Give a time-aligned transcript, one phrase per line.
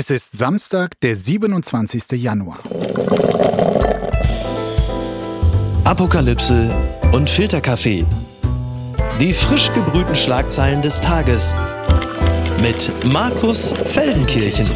[0.00, 2.12] Es ist Samstag, der 27.
[2.12, 2.60] Januar.
[5.82, 6.70] Apokalypse
[7.10, 8.06] und Filterkaffee.
[9.18, 11.52] Die frisch gebrühten Schlagzeilen des Tages
[12.62, 14.70] mit Markus Feldenkirchen.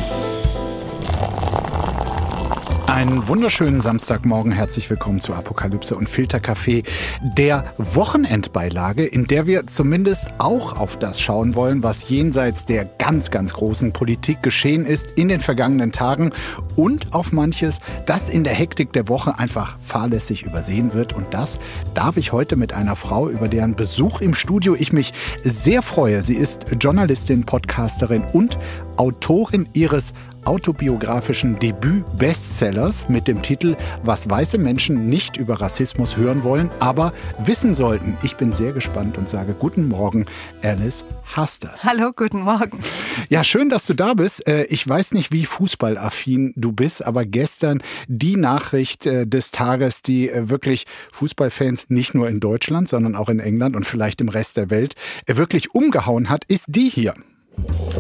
[2.93, 4.53] Einen wunderschönen Samstagmorgen.
[4.53, 6.83] Herzlich willkommen zu Apokalypse und Filterkaffee,
[7.23, 13.31] der Wochenendbeilage, in der wir zumindest auch auf das schauen wollen, was jenseits der ganz,
[13.31, 16.33] ganz großen Politik geschehen ist in den vergangenen Tagen
[16.77, 21.15] und auf manches, das in der Hektik der Woche einfach fahrlässig übersehen wird.
[21.15, 21.61] Und das
[21.95, 26.23] darf ich heute mit einer Frau, über deren Besuch im Studio ich mich sehr freue.
[26.23, 28.59] Sie ist Journalistin, Podcasterin und
[28.97, 30.13] Autorin ihres
[30.45, 37.13] autobiografischen Debüt-Bestsellers mit dem Titel Was weiße Menschen nicht über Rassismus hören wollen, aber
[37.45, 38.17] wissen sollten.
[38.23, 40.27] Ich bin sehr gespannt und sage guten Morgen,
[40.63, 41.05] Alice
[41.37, 41.85] Hasters.
[41.85, 42.81] Hallo, guten Morgen.
[43.29, 44.47] Ja, schön, dass du da bist.
[44.49, 50.03] Äh, ich weiß nicht, wie fußballaffin du bist, aber gestern die Nachricht äh, des Tages,
[50.03, 54.29] die äh, wirklich Fußballfans nicht nur in Deutschland, sondern auch in England und vielleicht im
[54.29, 54.95] Rest der Welt
[55.27, 57.15] wirklich umgehauen hat, ist die hier.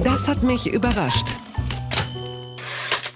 [0.02, 1.28] Das hat mich überrascht.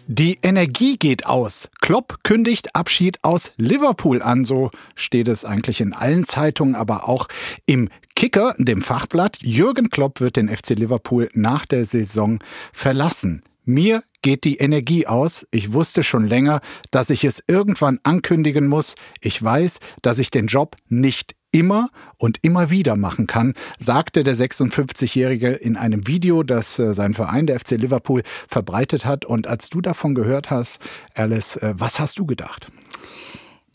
[0.08, 1.68] Die Energie geht aus.
[1.80, 4.44] Klopp kündigt Abschied aus Liverpool an.
[4.44, 7.26] So steht es eigentlich in allen Zeitungen, aber auch
[7.66, 9.38] im Kicker, dem Fachblatt.
[9.42, 12.38] Jürgen Klopp wird den FC Liverpool nach der Saison
[12.72, 13.42] verlassen.
[13.64, 15.44] Mir geht die Energie aus.
[15.50, 16.60] Ich wusste schon länger,
[16.92, 18.94] dass ich es irgendwann ankündigen muss.
[19.20, 24.36] Ich weiß, dass ich den Job nicht immer und immer wieder machen kann, sagte der
[24.36, 29.24] 56-Jährige in einem Video, das äh, sein Verein, der FC Liverpool, verbreitet hat.
[29.24, 30.78] Und als du davon gehört hast,
[31.14, 32.66] Alice, äh, was hast du gedacht?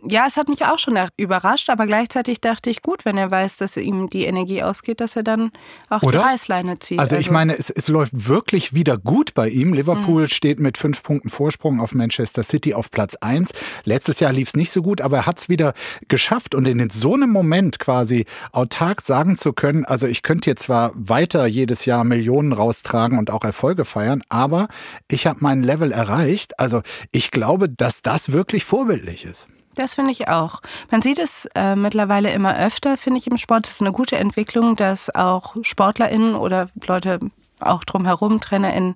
[0.08, 3.58] Ja, es hat mich auch schon überrascht, aber gleichzeitig dachte ich, gut, wenn er weiß,
[3.58, 5.52] dass ihm die Energie ausgeht, dass er dann
[5.90, 6.20] auch Oder?
[6.20, 7.00] die Reißleine zieht.
[7.00, 9.74] Also, ich also meine, es, es, läuft wirklich wieder gut bei ihm.
[9.74, 10.28] Liverpool mhm.
[10.28, 13.52] steht mit fünf Punkten Vorsprung auf Manchester City auf Platz eins.
[13.84, 15.74] Letztes Jahr lief es nicht so gut, aber er hat es wieder
[16.08, 16.56] geschafft.
[16.56, 20.92] Und in so einem Moment quasi autark sagen zu können, also ich könnte jetzt zwar
[20.96, 24.68] weiter jedes Jahr Millionen raustragen und auch Erfolge feiern, aber
[25.10, 26.60] ich habe mein Level erreicht.
[26.60, 29.48] Also ich glaube, dass das wirklich vorbildlich ist.
[29.76, 30.62] Das finde ich auch.
[30.90, 33.68] Man sieht es äh, mittlerweile immer öfter, finde ich, im Sport.
[33.68, 37.20] Es ist eine gute Entwicklung, dass auch SportlerInnen oder Leute
[37.62, 38.96] auch drumherum, TrainerInnen,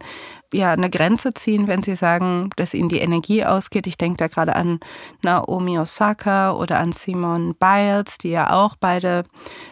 [0.53, 3.87] ja, eine Grenze ziehen, wenn sie sagen, dass ihnen die Energie ausgeht.
[3.87, 4.79] Ich denke da gerade an
[5.21, 9.23] Naomi Osaka oder an Simon Biles, die ja auch beide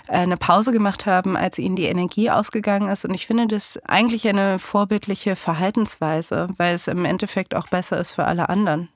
[0.08, 3.06] äh, eine Pause gemacht haben, als ihnen die Energie ausgegangen ist.
[3.06, 8.14] Und ich finde das eigentlich eine vorbildliche Verhaltensweise, weil es im Endeffekt auch besser ist
[8.14, 8.90] für alle anderen.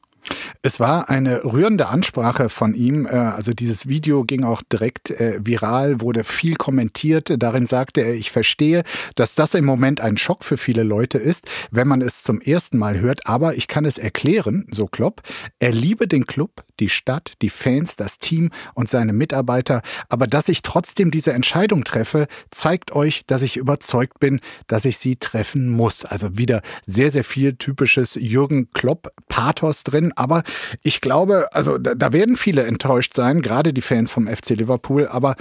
[0.62, 3.06] Es war eine rührende Ansprache von ihm.
[3.06, 7.32] Äh, also dieses Video ging auch direkt äh, viral, wurde viel kommentiert.
[7.38, 8.84] Darin sagte er, ich verstehe,
[9.16, 12.78] dass das im Moment ein Schock für viele Leute ist, wenn man es zum ersten
[12.78, 13.28] Mal hört.
[13.28, 15.22] Aber ich kann es erklären, so Klopp.
[15.60, 19.82] Er liebe den Club, die Stadt, die Fans, das Team und seine Mitarbeiter.
[20.10, 24.98] Aber dass ich trotzdem diese Entscheidung treffe, zeigt euch, dass ich überzeugt bin, dass ich
[24.98, 26.06] sie treffen muss.
[26.06, 30.14] Also wieder sehr, sehr viel typisches Jürgen Klopp-Pathos drin.
[30.18, 30.44] Aber
[30.82, 35.08] ich glaube, also da, da werden viele enttäuscht sein, gerade die Fans vom FC Liverpool.
[35.08, 35.36] Aber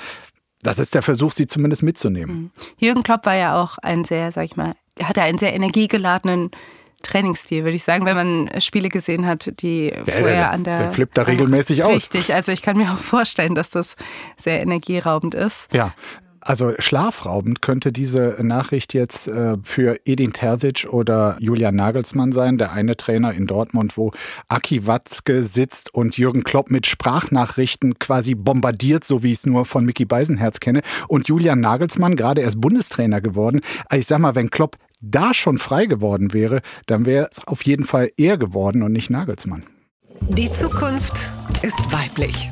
[0.62, 2.36] das ist der Versuch, sie zumindest mitzunehmen.
[2.36, 2.50] Mhm.
[2.78, 6.50] Jürgen Klopp war ja auch ein sehr, sag ich mal, hatte einen sehr energiegeladenen
[7.02, 10.78] Trainingsstil, würde ich sagen, wenn man Spiele gesehen hat, die ja, vorher der, an der.
[10.78, 11.94] Der flippt da regelmäßig aus.
[11.94, 13.96] Richtig, also ich kann mir auch vorstellen, dass das
[14.36, 15.72] sehr energieraubend ist.
[15.72, 15.94] Ja,
[16.46, 22.72] also schlafraubend könnte diese Nachricht jetzt äh, für Edin Terzic oder Julian Nagelsmann sein, der
[22.72, 24.12] eine Trainer in Dortmund, wo
[24.48, 29.64] Aki Watzke sitzt und Jürgen Klopp mit Sprachnachrichten quasi bombardiert, so wie ich es nur
[29.64, 30.82] von Mickey Beisenherz kenne.
[31.08, 33.60] Und Julian Nagelsmann, gerade erst Bundestrainer geworden.
[33.88, 37.62] Also ich sag mal, wenn Klopp da schon frei geworden wäre, dann wäre es auf
[37.62, 39.64] jeden Fall er geworden und nicht Nagelsmann.
[40.30, 42.50] Die Zukunft ist weiblich.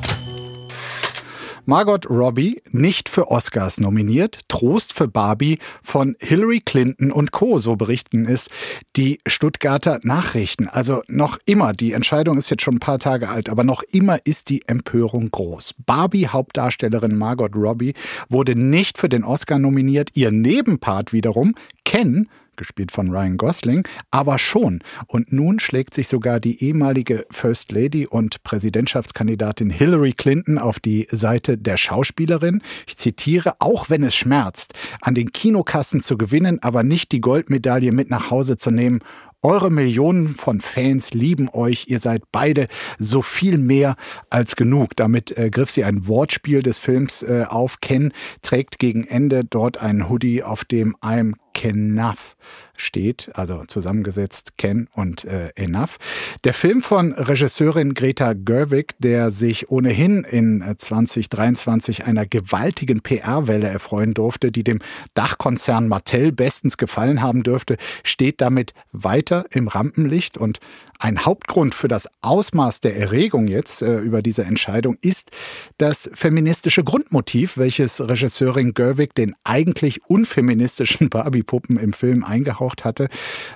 [1.67, 7.59] Margot Robbie nicht für Oscars nominiert, Trost für Barbie von Hillary Clinton und Co.
[7.59, 8.49] So berichten es
[8.97, 10.69] die Stuttgarter Nachrichten.
[10.69, 14.19] Also noch immer, die Entscheidung ist jetzt schon ein paar Tage alt, aber noch immer
[14.25, 15.75] ist die Empörung groß.
[15.87, 17.95] Barbie Hauptdarstellerin Margot Robbie
[18.29, 20.11] wurde nicht für den Oscar nominiert.
[20.15, 21.55] Ihr Nebenpart wiederum,
[21.87, 24.81] Ken, gespielt von Ryan Gosling, aber schon.
[25.07, 31.07] Und nun schlägt sich sogar die ehemalige First Lady und Präsidentschaftskandidatin Hillary Clinton auf die
[31.11, 32.63] Seite der Schauspielerin.
[32.87, 37.93] Ich zitiere, auch wenn es schmerzt, an den Kinokassen zu gewinnen, aber nicht die Goldmedaille
[37.93, 39.01] mit nach Hause zu nehmen
[39.45, 41.87] eure Millionen von Fans lieben euch.
[41.89, 42.67] Ihr seid beide
[42.99, 43.97] so viel mehr
[44.31, 44.97] als genug.
[44.97, 47.81] Damit äh, griff sie ein Wortspiel des Films äh, auf.
[47.81, 48.13] Ken
[48.43, 52.37] trägt gegen Ende dort einen Hoodie, auf dem I'm Enough
[52.77, 55.99] steht, also zusammengesetzt Ken und äh, Enough.
[56.45, 63.69] Der Film von Regisseurin Greta Gerwig, der sich ohnehin in 2023 äh, einer gewaltigen PR-Welle
[63.69, 64.81] erfreuen durfte, die dem
[65.15, 70.61] Dachkonzern Mattel bestens gefallen haben dürfte, steht damit weiter im Rampenlicht und
[70.99, 75.31] ein Hauptgrund für das Ausmaß der Erregung jetzt äh, über diese Entscheidung ist
[75.77, 82.25] das feministische Grundmotiv, welches Regisseurin Gerwig den eigentlich unfeministischen Barbie-Puppen im Film
[82.65, 83.09] eingehaucht hatte.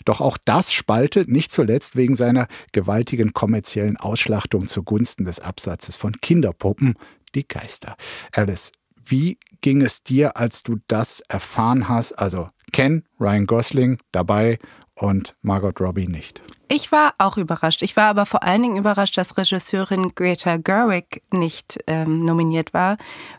[0.05, 6.13] Doch auch das spaltet nicht zuletzt wegen seiner gewaltigen kommerziellen Ausschlachtung zugunsten des Absatzes von
[6.21, 6.95] Kinderpuppen
[7.35, 7.97] die Geister.
[8.33, 8.73] Alice,
[9.05, 12.13] wie ging es dir, als du das erfahren hast?
[12.13, 14.59] Also Ken, Ryan Gosling dabei
[14.99, 16.43] und Margot Robbie nicht.
[16.71, 17.83] Ich war auch überrascht.
[17.83, 22.99] Ich war aber vor allen Dingen überrascht, dass Regisseurin Greta Gerwig nicht ähm, nominiert war,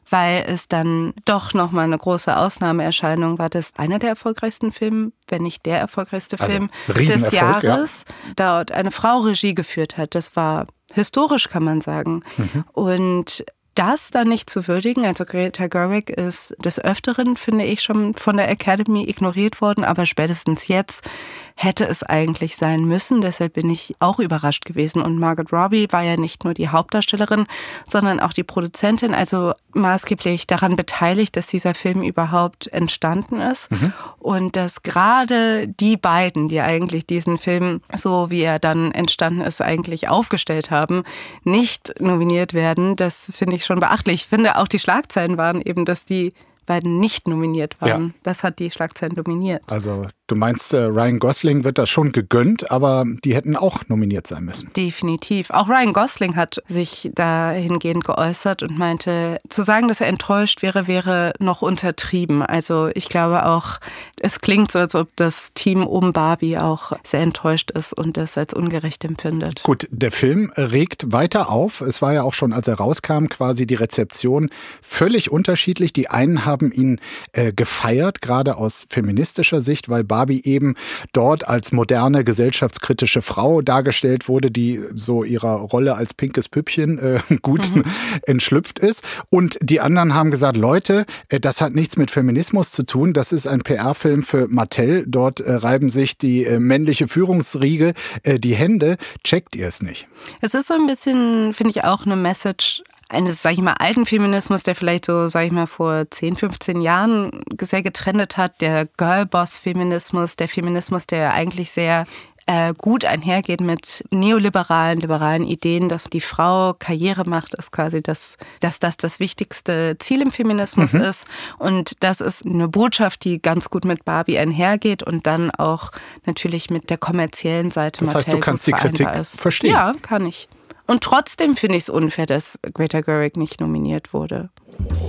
[0.09, 3.49] weil es dann doch nochmal eine große Ausnahmeerscheinung war.
[3.49, 8.33] Das ist einer der erfolgreichsten Filme, wenn nicht der erfolgreichste also, Film des Jahres, ja.
[8.35, 10.15] dort eine Frau Regie geführt hat.
[10.15, 12.21] Das war historisch, kann man sagen.
[12.37, 12.65] Mhm.
[12.73, 13.45] Und
[13.79, 18.35] das dann nicht zu würdigen, also Greta Gerwig ist des Öfteren, finde ich, schon von
[18.35, 21.07] der Academy ignoriert worden, aber spätestens jetzt
[21.55, 23.19] hätte es eigentlich sein müssen.
[23.19, 25.01] Deshalb bin ich auch überrascht gewesen.
[25.01, 27.47] Und Margot Robbie war ja nicht nur die Hauptdarstellerin,
[27.89, 33.71] sondern auch die Produzentin, also maßgeblich daran beteiligt, dass dieser Film überhaupt entstanden ist.
[33.71, 33.93] Mhm.
[34.19, 39.61] Und dass gerade die beiden, die eigentlich diesen Film, so wie er dann entstanden ist,
[39.61, 41.03] eigentlich aufgestellt haben,
[41.43, 44.15] nicht nominiert werden, das finde ich schon beachtlich.
[44.21, 46.33] Ich finde auch die Schlagzeilen waren eben, dass die
[46.65, 48.07] beiden nicht nominiert waren.
[48.07, 48.13] Ja.
[48.23, 49.61] Das hat die Schlagzeilen dominiert.
[49.69, 54.27] Also du meinst, äh, Ryan Gosling wird das schon gegönnt, aber die hätten auch nominiert
[54.27, 54.71] sein müssen.
[54.75, 55.49] Definitiv.
[55.49, 60.87] Auch Ryan Gosling hat sich dahingehend geäußert und meinte, zu sagen, dass er enttäuscht wäre,
[60.87, 62.41] wäre noch untertrieben.
[62.41, 63.79] Also ich glaube auch,
[64.19, 68.37] es klingt so, als ob das Team um Barbie auch sehr enttäuscht ist und das
[68.37, 69.63] als ungerecht empfindet.
[69.63, 71.81] Gut, der Film regt weiter auf.
[71.81, 74.49] Es war ja auch schon, als er rauskam, quasi die Rezeption
[74.81, 75.93] völlig unterschiedlich.
[75.93, 76.99] Die einen haben ihn
[77.33, 80.75] äh, gefeiert, gerade aus feministischer Sicht, weil Barbie eben
[81.13, 87.19] dort als moderne gesellschaftskritische Frau dargestellt wurde, die so ihrer Rolle als pinkes Püppchen äh,
[87.41, 87.83] gut mhm.
[88.23, 89.03] entschlüpft ist.
[89.29, 93.31] Und die anderen haben gesagt, Leute, äh, das hat nichts mit Feminismus zu tun, das
[93.31, 95.05] ist ein PR-Film für Mattel.
[95.07, 97.93] Dort äh, reiben sich die äh, männliche Führungsriege
[98.23, 98.97] äh, die Hände.
[99.23, 100.07] Checkt ihr es nicht?
[100.41, 104.05] Es ist so ein bisschen, finde ich, auch eine Message eines, sag ich mal, alten
[104.05, 108.85] Feminismus, der vielleicht so, sag ich mal, vor 10, 15 Jahren sehr getrennt hat, der
[108.85, 112.05] Girlboss-Feminismus, der Feminismus, der eigentlich sehr
[112.49, 118.37] äh, gut einhergeht mit neoliberalen, liberalen Ideen, dass die Frau Karriere macht, ist quasi das,
[118.59, 121.01] dass das das wichtigste Ziel im Feminismus mhm.
[121.01, 121.27] ist.
[121.59, 125.91] Und das ist eine Botschaft, die ganz gut mit Barbie einhergeht und dann auch
[126.25, 128.03] natürlich mit der kommerziellen Seite.
[128.03, 129.39] Das heißt, du kannst die Kritik ist.
[129.39, 129.71] verstehen.
[129.71, 130.47] Ja, kann ich.
[130.89, 134.49] Und trotzdem finde ich es unfair, dass Greta Gerwig nicht nominiert wurde.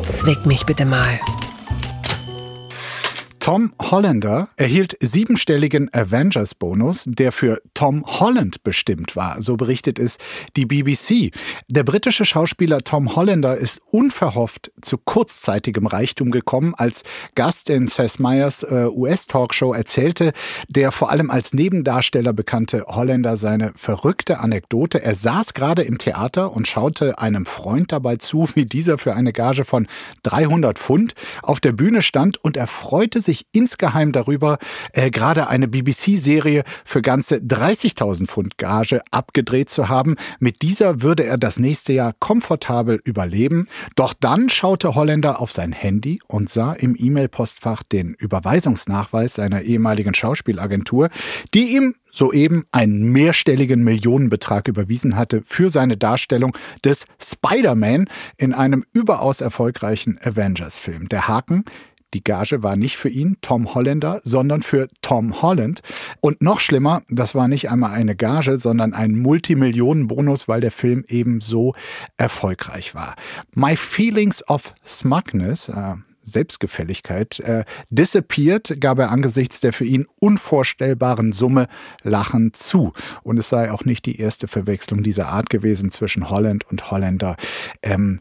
[0.06, 1.18] Zwick mich bitte mal.
[3.40, 10.18] Tom Hollander erhielt siebenstelligen Avengers-Bonus, der für Tom Holland bestimmt war, so berichtet es
[10.56, 11.32] die BBC.
[11.66, 17.02] Der britische Schauspieler Tom Hollander ist unverhofft zu kurzzeitigem Reichtum gekommen, als
[17.34, 20.32] Gast in Seth Meyers äh, US-Talkshow erzählte
[20.68, 25.02] der vor allem als Nebendarsteller bekannte Holländer seine verrückte Anekdote.
[25.02, 29.32] Er saß gerade im Theater und schaute einem Freund dabei zu, wie dieser für eine
[29.32, 29.86] Gage von
[30.24, 34.58] 300 Pfund auf der Bühne stand und er freute sich sich insgeheim darüber,
[34.92, 40.16] äh, gerade eine BBC-Serie für ganze 30.000 Pfund Gage abgedreht zu haben.
[40.40, 43.68] Mit dieser würde er das nächste Jahr komfortabel überleben.
[43.94, 50.12] Doch dann schaute Holländer auf sein Handy und sah im E-Mail-Postfach den Überweisungsnachweis seiner ehemaligen
[50.14, 51.08] Schauspielagentur,
[51.54, 58.84] die ihm soeben einen mehrstelligen Millionenbetrag überwiesen hatte für seine Darstellung des Spider-Man in einem
[58.92, 61.08] überaus erfolgreichen Avengers-Film.
[61.08, 61.64] Der Haken,
[62.14, 65.80] die Gage war nicht für ihn, Tom Holländer, sondern für Tom Holland.
[66.20, 71.04] Und noch schlimmer, das war nicht einmal eine Gage, sondern ein Multimillionenbonus, weil der Film
[71.08, 71.74] eben so
[72.16, 73.16] erfolgreich war.
[73.54, 81.32] My Feelings of Smugness, äh, Selbstgefälligkeit äh, disappeared, gab er angesichts der für ihn unvorstellbaren
[81.32, 81.66] Summe
[82.02, 82.92] lachend zu.
[83.22, 87.36] Und es sei auch nicht die erste Verwechslung dieser Art gewesen zwischen Holland und Holländer.
[87.82, 88.20] Ähm,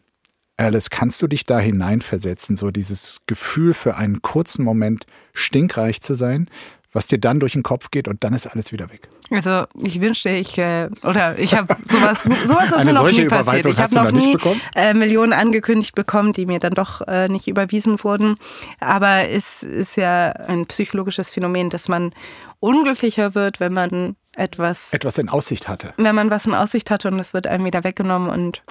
[0.60, 6.14] Alice, kannst du dich da hineinversetzen, so dieses Gefühl für einen kurzen Moment stinkreich zu
[6.14, 6.48] sein?
[6.92, 9.08] was dir dann durch den Kopf geht und dann ist alles wieder weg.
[9.30, 13.66] Also ich wünschte, ich äh, oder ich habe sowas, sowas ist mir noch nie passiert.
[13.66, 14.36] Ich habe noch nie
[14.74, 18.34] äh, Millionen angekündigt bekommen, die mir dann doch äh, nicht überwiesen wurden.
[18.80, 22.12] Aber es ist ja ein psychologisches Phänomen, dass man
[22.58, 25.92] unglücklicher wird, wenn man etwas, Etwas in Aussicht hatte.
[25.96, 28.62] wenn man was in Aussicht hatte und es wird einem wieder weggenommen und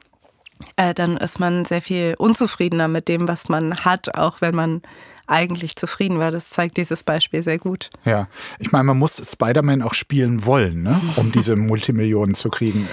[0.76, 4.82] äh, dann ist man sehr viel unzufriedener mit dem, was man hat, auch wenn man
[5.28, 6.32] eigentlich zufrieden war.
[6.32, 7.90] Das zeigt dieses Beispiel sehr gut.
[8.06, 11.00] Ja, ich meine, man muss Spider-Man auch spielen wollen, ne?
[11.16, 12.88] um diese Multimillionen zu kriegen.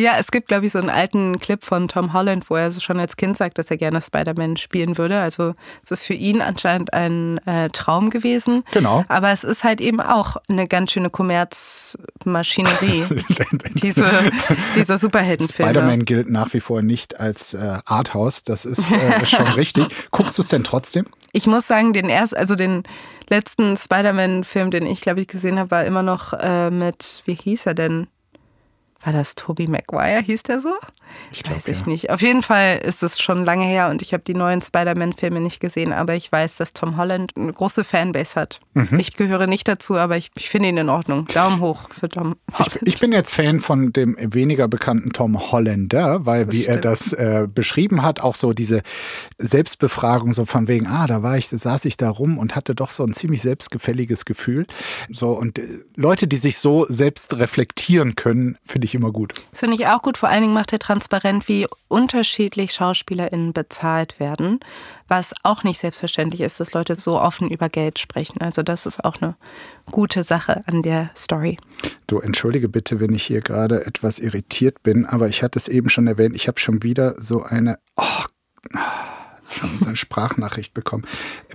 [0.00, 2.98] Ja, es gibt, glaube ich, so einen alten Clip von Tom Holland, wo er schon
[2.98, 5.20] als Kind sagt, dass er gerne Spider-Man spielen würde.
[5.20, 5.54] Also
[5.84, 8.64] es ist für ihn anscheinend ein äh, Traum gewesen.
[8.72, 9.04] Genau.
[9.08, 13.04] Aber es ist halt eben auch eine ganz schöne Kommerzmaschinerie,
[13.82, 14.06] diese,
[14.74, 15.70] diese Superheldenfilme.
[15.70, 19.84] Spider-Man gilt nach wie vor nicht als äh, Arthouse, das ist äh, schon richtig.
[20.12, 21.04] Guckst du es denn trotzdem?
[21.32, 22.84] Ich muss sagen, den erst, also den
[23.28, 27.66] letzten Spider-Man-Film, den ich, glaube ich, gesehen habe, war immer noch äh, mit, wie hieß
[27.66, 28.06] er denn?
[29.02, 30.74] War das Tobey Maguire, hieß der so?
[31.32, 31.86] Ich glaub, weiß ich ja.
[31.86, 32.10] nicht.
[32.10, 35.60] Auf jeden Fall ist es schon lange her und ich habe die neuen Spider-Man-Filme nicht
[35.60, 38.60] gesehen, aber ich weiß, dass Tom Holland eine große Fanbase hat.
[38.74, 38.98] Mhm.
[38.98, 41.26] Ich gehöre nicht dazu, aber ich, ich finde ihn in Ordnung.
[41.26, 42.80] Daumen hoch für Tom Holland.
[42.82, 46.84] Ich bin jetzt Fan von dem weniger bekannten Tom Hollander, weil wie er stimmt.
[46.84, 48.82] das äh, beschrieben hat, auch so diese
[49.38, 52.90] Selbstbefragung so von wegen, ah, da war ich, saß ich da rum und hatte doch
[52.90, 54.66] so ein ziemlich selbstgefälliges Gefühl.
[55.08, 55.62] So und äh,
[55.96, 59.34] Leute, die sich so selbst reflektieren können, finde ich immer gut.
[59.50, 60.18] Das finde ich auch gut.
[60.18, 64.60] Vor allen Dingen macht er transparent, wie unterschiedlich SchauspielerInnen bezahlt werden.
[65.08, 68.40] Was auch nicht selbstverständlich ist, dass Leute so offen über Geld sprechen.
[68.40, 69.36] Also das ist auch eine
[69.90, 71.58] gute Sache an der Story.
[72.06, 75.90] Du entschuldige bitte, wenn ich hier gerade etwas irritiert bin, aber ich hatte es eben
[75.90, 78.24] schon erwähnt, ich habe schon wieder so eine, oh,
[79.52, 81.04] schon so eine Sprachnachricht bekommen.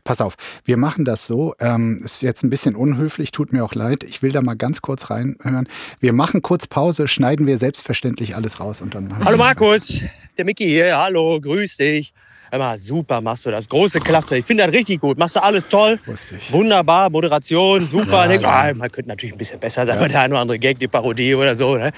[0.04, 3.74] Pass auf, wir machen das so, ähm, ist jetzt ein bisschen unhöflich, tut mir auch
[3.74, 5.68] leid, ich will da mal ganz kurz reinhören.
[6.00, 9.24] Wir machen kurz Pause, schneiden wir selbstverständlich alles raus und dann...
[9.24, 10.02] Hallo Markus,
[10.38, 10.98] der Micky hier.
[10.98, 12.14] Hallo, grüß dich.
[12.52, 13.68] Mal, super machst du das.
[13.68, 14.38] Große Klasse.
[14.38, 15.18] Ich finde das richtig gut.
[15.18, 16.00] Machst du alles toll.
[16.52, 18.24] Wunderbar, Moderation, super.
[18.24, 18.50] Ja, Denk, ja.
[18.70, 21.36] ah, man könnte natürlich ein bisschen besser sein, der eine oder andere Gag, die Parodie
[21.36, 21.75] oder so.
[21.75, 21.92] Ne?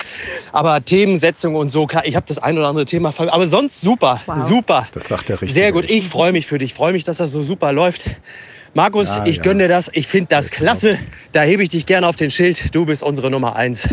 [0.51, 3.11] Aber Themensetzung und so, klar, ich habe das ein oder andere Thema.
[3.11, 4.87] ver- Aber sonst super, super.
[4.93, 5.51] Das sagt der Richtige.
[5.61, 5.89] Sehr gut.
[5.89, 6.71] Ich freue mich für dich.
[6.71, 8.03] Ich freue mich, dass das so super läuft.
[8.73, 9.43] Markus, Ja, ich ja.
[9.43, 9.89] gönne dir das.
[9.93, 10.99] Ich finde das Das klasse.
[11.31, 12.73] Da hebe ich dich gerne auf den Schild.
[12.75, 13.87] Du bist unsere Nummer eins.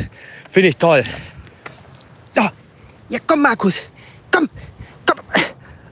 [0.50, 1.04] Finde ich toll.
[2.30, 2.42] So,
[3.10, 3.80] ja komm Markus,
[4.30, 4.48] komm,
[5.06, 5.18] komm.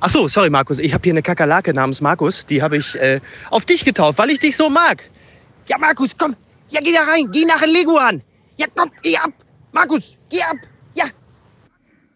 [0.04, 2.44] Ach so, sorry Markus, ich habe hier eine Kakerlake namens Markus.
[2.44, 5.08] Die habe ich äh, auf dich getauft, weil ich dich so mag.
[5.68, 6.34] Ja Markus, komm,
[6.70, 8.20] ja geh da rein, geh nach Leguan.
[8.56, 9.30] Ja komm, geh ab,
[9.70, 10.56] Markus, geh ab,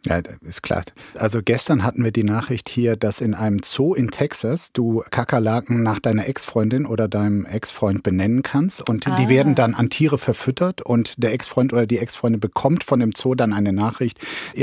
[0.07, 0.17] ja.
[0.17, 0.83] Ja, ist klar.
[1.15, 5.83] Also gestern hatten wir die Nachricht hier, dass in einem Zoo in Texas du Kakerlaken
[5.83, 10.83] nach deiner Ex-Freundin oder deinem Ex-Freund benennen kannst und die werden dann an Tiere verfüttert
[10.83, 14.19] und der Ex-Freund oder die Ex-Freundin bekommt von dem Zoo dann eine Nachricht,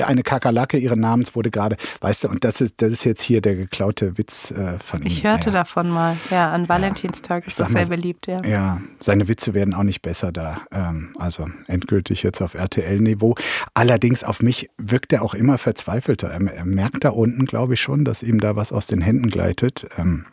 [0.05, 3.41] eine Kakerlake ihren Namens wurde gerade, weißt du, und das ist das ist jetzt hier
[3.41, 5.07] der geklaute Witz äh, von ihm.
[5.07, 5.53] Ich hörte ja.
[5.53, 6.17] davon mal.
[6.29, 8.41] Ja, an Valentinstag ist sag das mal, sehr beliebt, ja.
[8.43, 10.61] Ja, seine Witze werden auch nicht besser da.
[10.71, 13.35] Ähm, also endgültig jetzt auf RTL-Niveau.
[13.73, 16.29] Allerdings auf mich wirkt er auch immer verzweifelter.
[16.29, 19.29] Er, er merkt da unten, glaube ich schon, dass ihm da was aus den Händen
[19.29, 19.87] gleitet.
[19.97, 20.25] Ähm,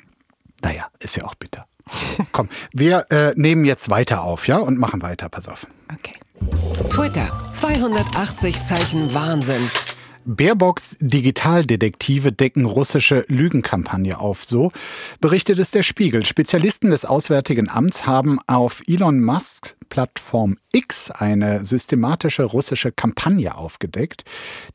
[0.63, 1.67] naja, ist ja auch bitter.
[2.33, 5.29] Komm, wir äh, nehmen jetzt weiter auf, ja, und machen weiter.
[5.29, 5.67] Pass auf.
[5.93, 6.15] Okay.
[6.89, 7.29] Twitter.
[7.53, 9.69] 280 Zeichen Wahnsinn.
[10.37, 14.45] Baerbocks Digitaldetektive decken russische Lügenkampagne auf.
[14.45, 14.71] So
[15.21, 16.25] berichtet es der Spiegel.
[16.25, 24.25] Spezialisten des Auswärtigen Amts haben auf Elon Musks Plattform X eine systematische russische Kampagne aufgedeckt,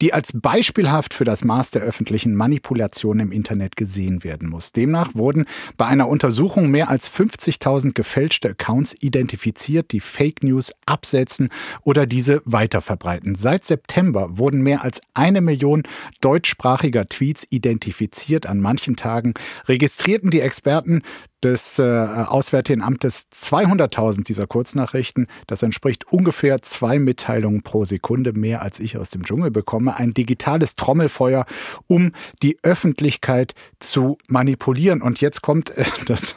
[0.02, 4.74] die als beispielhaft für das Maß der öffentlichen Manipulation im Internet gesehen werden muss.
[4.74, 5.46] Demnach wurden
[5.78, 11.50] bei einer Untersuchung mehr als 50.000 gefälschte Accounts identifiziert, die Fake News absetzen
[11.84, 13.36] oder diese weiterverbreiten.
[13.36, 15.84] Seit September wurden mehr als eine Million
[16.22, 18.48] deutschsprachiger Tweets identifiziert.
[18.48, 19.34] An manchen Tagen
[19.68, 21.02] registrierten die Experten
[21.46, 25.28] des äh, Auswärtigen Amtes 200.000 dieser Kurznachrichten.
[25.46, 29.96] Das entspricht ungefähr zwei Mitteilungen pro Sekunde, mehr als ich aus dem Dschungel bekomme.
[29.96, 31.46] Ein digitales Trommelfeuer,
[31.86, 35.04] um die Öffentlichkeit zu manipulieren.
[35.04, 36.36] Und jetzt kommt äh, das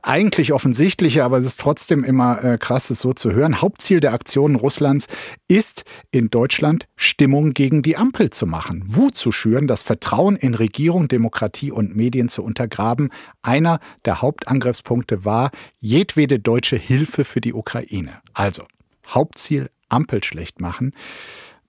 [0.00, 3.60] eigentlich offensichtliche, aber es ist trotzdem immer äh, krass, es so zu hören.
[3.60, 5.08] Hauptziel der Aktionen Russlands
[5.46, 10.54] ist in Deutschland Stimmung gegen die Ampel zu machen, Wut zu schüren, das Vertrauen in
[10.54, 13.10] Regierung, Demokratie und Medien zu untergraben.
[13.42, 18.20] Einer der Hauptangriffspunkte war jedwede deutsche Hilfe für die Ukraine.
[18.34, 18.64] Also
[19.06, 20.94] Hauptziel Ampel schlecht machen.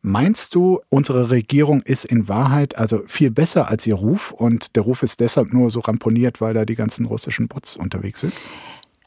[0.01, 4.83] Meinst du, unsere Regierung ist in Wahrheit also viel besser als ihr Ruf und der
[4.83, 8.33] Ruf ist deshalb nur so ramponiert, weil da die ganzen russischen Bots unterwegs sind?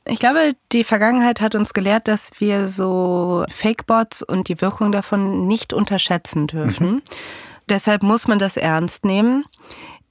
[0.05, 5.47] Ich glaube, die Vergangenheit hat uns gelehrt, dass wir so Fake-Bots und die Wirkung davon
[5.47, 6.95] nicht unterschätzen dürfen.
[6.95, 7.03] Mhm.
[7.69, 9.45] Deshalb muss man das ernst nehmen.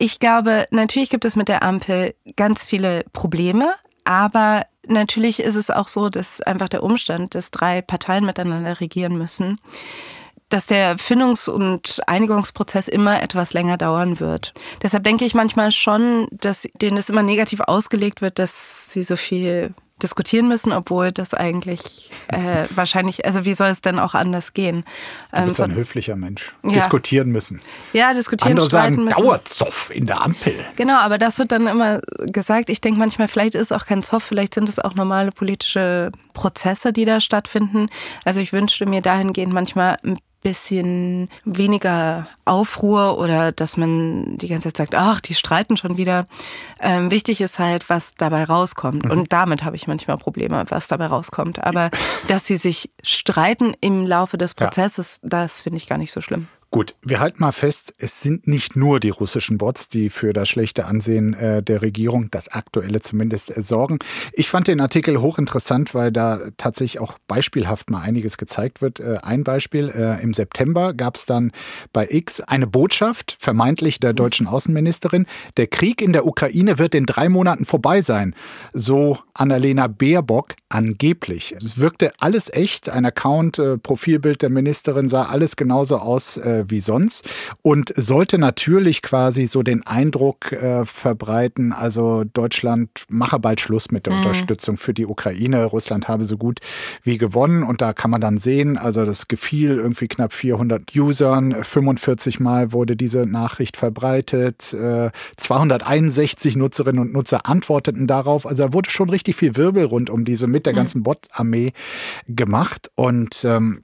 [0.03, 5.69] Ich glaube, natürlich gibt es mit der Ampel ganz viele Probleme, aber natürlich ist es
[5.69, 9.59] auch so, dass einfach der Umstand, dass drei Parteien miteinander regieren müssen,
[10.49, 14.55] dass der Findungs- und Einigungsprozess immer etwas länger dauern wird.
[14.81, 19.15] Deshalb denke ich manchmal schon, dass denen es immer negativ ausgelegt wird, dass sie so
[19.15, 19.71] viel
[20.03, 24.83] diskutieren müssen, obwohl das eigentlich äh, wahrscheinlich, also wie soll es denn auch anders gehen?
[25.31, 26.53] Du bist ähm, ein höflicher Mensch.
[26.63, 26.71] Ja.
[26.71, 27.59] Diskutieren müssen.
[27.93, 29.21] Ja, diskutieren, Andere streiten sagen, müssen.
[29.21, 30.53] Dauerzoff in der Ampel.
[30.75, 32.69] Genau, aber das wird dann immer gesagt.
[32.69, 36.11] Ich denke manchmal, vielleicht ist es auch kein Zoff, vielleicht sind es auch normale politische
[36.33, 37.87] Prozesse, die da stattfinden.
[38.25, 44.69] Also ich wünschte mir dahingehend manchmal ein bisschen weniger Aufruhr oder dass man die ganze
[44.69, 46.27] Zeit sagt, ach, die streiten schon wieder.
[46.79, 49.05] Ähm, wichtig ist halt, was dabei rauskommt.
[49.05, 49.11] Mhm.
[49.11, 51.63] Und damit habe ich manchmal Probleme, was dabei rauskommt.
[51.63, 51.89] Aber
[52.27, 55.29] dass sie sich streiten im Laufe des Prozesses, ja.
[55.29, 56.47] das finde ich gar nicht so schlimm.
[56.73, 60.47] Gut, wir halten mal fest, es sind nicht nur die russischen Bots, die für das
[60.47, 63.99] schlechte Ansehen äh, der Regierung, das aktuelle zumindest, äh, sorgen.
[64.31, 69.01] Ich fand den Artikel hochinteressant, weil da tatsächlich auch beispielhaft mal einiges gezeigt wird.
[69.01, 69.89] Äh, ein Beispiel,
[70.21, 71.51] im September gab es dann
[71.91, 75.25] bei X eine Botschaft, vermeintlich der deutschen Außenministerin,
[75.57, 78.33] der Krieg in der Ukraine wird in drei Monaten vorbei sein.
[78.71, 81.53] So Annalena Baerbock angeblich.
[81.57, 86.81] Es wirkte alles echt, ein Account, Profilbild der Ministerin sah alles genauso aus äh, wie
[86.81, 87.29] sonst
[87.61, 94.05] und sollte natürlich quasi so den Eindruck äh, verbreiten, also Deutschland mache bald Schluss mit
[94.05, 94.19] der mhm.
[94.19, 95.65] Unterstützung für die Ukraine.
[95.65, 96.59] Russland habe so gut
[97.03, 101.63] wie gewonnen und da kann man dann sehen, also das gefiel irgendwie knapp 400 Usern,
[101.63, 108.73] 45 Mal wurde diese Nachricht verbreitet, äh, 261 Nutzerinnen und Nutzer antworteten darauf, also da
[108.73, 110.77] wurde schon richtig viel Wirbel rund um diese mit der mhm.
[110.77, 111.73] ganzen Bot-Armee
[112.27, 113.83] gemacht und ähm,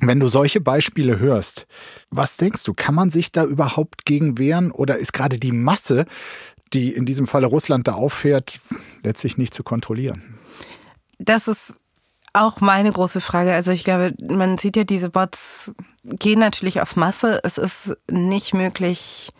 [0.00, 1.66] wenn du solche Beispiele hörst,
[2.10, 6.06] was denkst du, kann man sich da überhaupt gegen wehren oder ist gerade die Masse,
[6.72, 8.60] die in diesem Falle Russland da auffährt,
[9.02, 10.38] letztlich nicht zu kontrollieren?
[11.18, 11.74] Das ist
[12.34, 13.54] auch meine große Frage.
[13.54, 15.72] Also ich glaube, man sieht ja, diese Bots
[16.04, 17.40] gehen natürlich auf Masse.
[17.42, 19.30] Es ist nicht möglich,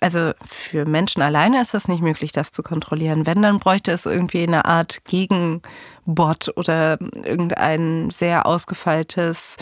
[0.00, 3.26] also für Menschen alleine ist das nicht möglich, das zu kontrollieren.
[3.26, 9.56] Wenn, dann bräuchte es irgendwie eine Art Gegenbot oder irgendein sehr ausgefeiltes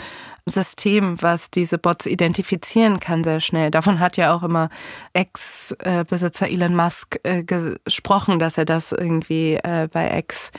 [0.51, 3.71] System, was diese Bots identifizieren kann sehr schnell.
[3.71, 4.69] Davon hat ja auch immer
[5.13, 10.51] Ex-Besitzer Elon Musk äh, gesprochen, dass er das irgendwie äh, bei X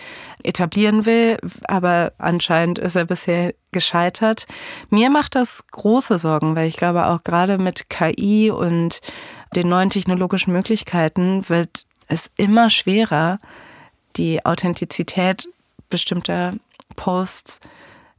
[0.43, 4.47] etablieren will, aber anscheinend ist er bisher gescheitert.
[4.91, 9.01] Mir macht das große Sorgen, weil ich glaube auch gerade mit KI und
[9.55, 13.39] den neuen technologischen Möglichkeiten wird es immer schwerer,
[14.17, 15.49] die Authentizität
[15.89, 16.55] bestimmter
[16.97, 17.61] Posts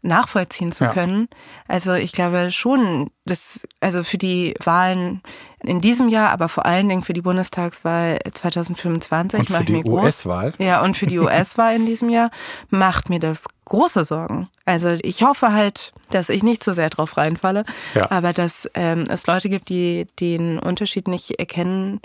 [0.03, 0.91] nachvollziehen zu ja.
[0.91, 1.29] können.
[1.67, 5.21] Also ich glaube schon, dass also für die Wahlen
[5.63, 10.53] in diesem Jahr, aber vor allen Dingen für die Bundestagswahl 2025 und für die US-Wahl.
[10.57, 12.31] Ja, und für die US-Wahl in diesem Jahr
[12.69, 14.49] macht mir das große Sorgen.
[14.65, 17.63] Also ich hoffe halt, dass ich nicht zu sehr drauf reinfalle,
[17.95, 18.11] ja.
[18.11, 22.01] aber dass ähm, es Leute gibt, die den Unterschied nicht erkennen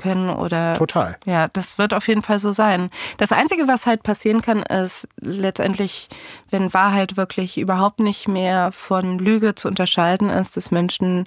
[0.00, 0.74] können oder.
[0.74, 1.16] Total.
[1.26, 2.90] Ja, das wird auf jeden Fall so sein.
[3.18, 6.08] Das Einzige, was halt passieren kann, ist letztendlich,
[6.50, 11.24] wenn Wahrheit wirklich überhaupt nicht mehr von Lüge zu unterscheiden ist, dass Menschen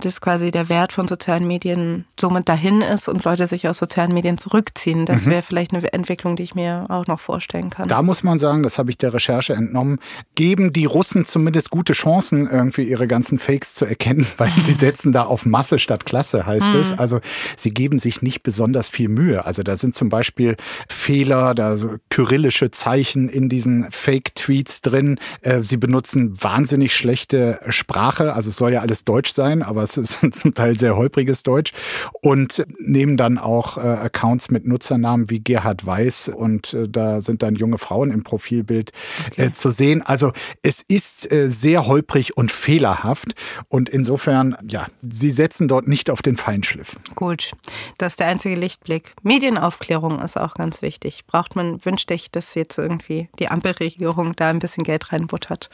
[0.00, 4.12] dass quasi der Wert von sozialen Medien somit dahin ist und Leute sich aus sozialen
[4.12, 5.06] Medien zurückziehen.
[5.06, 5.30] Das mhm.
[5.30, 7.88] wäre vielleicht eine Entwicklung, die ich mir auch noch vorstellen kann.
[7.88, 9.98] Da muss man sagen, das habe ich der Recherche entnommen,
[10.34, 15.12] geben die Russen zumindest gute Chancen, irgendwie ihre ganzen Fakes zu erkennen, weil sie setzen
[15.12, 16.80] da auf Masse statt Klasse, heißt mhm.
[16.80, 16.98] es.
[16.98, 17.20] Also
[17.56, 19.46] sie geben sich nicht besonders viel Mühe.
[19.46, 20.56] Also da sind zum Beispiel
[20.88, 25.18] Fehler, da so kyrillische Zeichen in diesen Fake-Tweets drin.
[25.40, 28.34] Äh, sie benutzen wahnsinnig schlechte Sprache.
[28.34, 31.72] Also es soll ja alles Deutsch sein, aber es ist zum Teil sehr holpriges Deutsch
[32.20, 37.42] und nehmen dann auch äh, Accounts mit Nutzernamen wie Gerhard Weiß und äh, da sind
[37.42, 38.92] dann junge Frauen im Profilbild
[39.30, 39.46] okay.
[39.46, 40.02] äh, zu sehen.
[40.02, 43.34] Also es ist äh, sehr holprig und fehlerhaft
[43.68, 46.96] und insofern, ja, sie setzen dort nicht auf den Feinschliff.
[47.14, 47.52] Gut,
[47.98, 49.14] das ist der einzige Lichtblick.
[49.22, 51.26] Medienaufklärung ist auch ganz wichtig.
[51.26, 55.70] Braucht man, wünschte ich, dass jetzt irgendwie die Ampelregierung da ein bisschen Geld reinbuttert.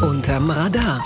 [0.00, 1.02] Unterm Radar.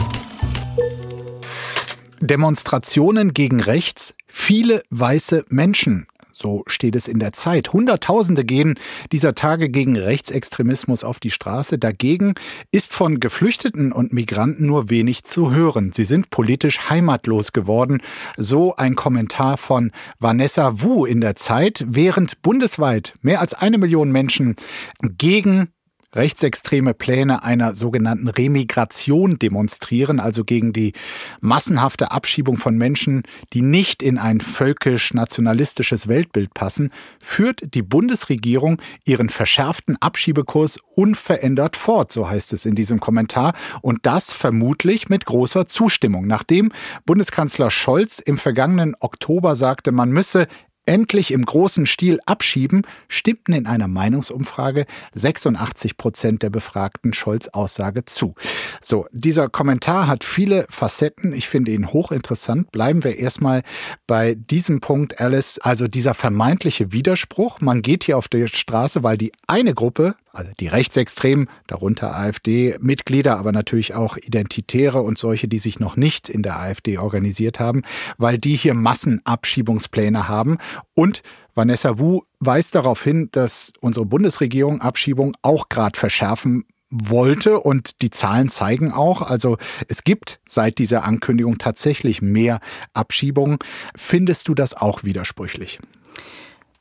[2.24, 6.06] Demonstrationen gegen rechts, viele weiße Menschen.
[6.32, 7.72] So steht es in der Zeit.
[7.72, 8.74] Hunderttausende gehen
[9.12, 11.78] dieser Tage gegen Rechtsextremismus auf die Straße.
[11.78, 12.34] Dagegen
[12.72, 15.92] ist von Geflüchteten und Migranten nur wenig zu hören.
[15.92, 18.00] Sie sind politisch heimatlos geworden.
[18.36, 24.10] So ein Kommentar von Vanessa Wu in der Zeit, während bundesweit mehr als eine Million
[24.10, 24.56] Menschen
[25.02, 25.68] gegen
[26.14, 30.92] rechtsextreme Pläne einer sogenannten Remigration demonstrieren, also gegen die
[31.40, 33.22] massenhafte Abschiebung von Menschen,
[33.52, 42.12] die nicht in ein völkisch-nationalistisches Weltbild passen, führt die Bundesregierung ihren verschärften Abschiebekurs unverändert fort,
[42.12, 46.26] so heißt es in diesem Kommentar, und das vermutlich mit großer Zustimmung.
[46.26, 46.72] Nachdem
[47.06, 50.46] Bundeskanzler Scholz im vergangenen Oktober sagte, man müsse
[50.86, 58.04] endlich im großen Stil abschieben, stimmten in einer Meinungsumfrage 86 Prozent der Befragten Scholz Aussage
[58.04, 58.34] zu.
[58.80, 61.32] So, dieser Kommentar hat viele Facetten.
[61.32, 62.70] Ich finde ihn hochinteressant.
[62.72, 63.62] Bleiben wir erstmal
[64.06, 65.58] bei diesem Punkt, Alice.
[65.58, 67.60] Also dieser vermeintliche Widerspruch.
[67.60, 73.38] Man geht hier auf die Straße, weil die eine Gruppe, also die Rechtsextremen, darunter AfD-Mitglieder,
[73.38, 77.82] aber natürlich auch Identitäre und solche, die sich noch nicht in der AfD organisiert haben,
[78.18, 80.58] weil die hier Massenabschiebungspläne haben.
[80.94, 81.22] Und
[81.54, 88.10] Vanessa Wu weist darauf hin, dass unsere Bundesregierung Abschiebung auch gerade verschärfen wollte und die
[88.10, 89.56] Zahlen zeigen auch, also
[89.88, 92.60] es gibt seit dieser Ankündigung tatsächlich mehr
[92.92, 93.58] Abschiebungen.
[93.96, 95.80] Findest du das auch widersprüchlich?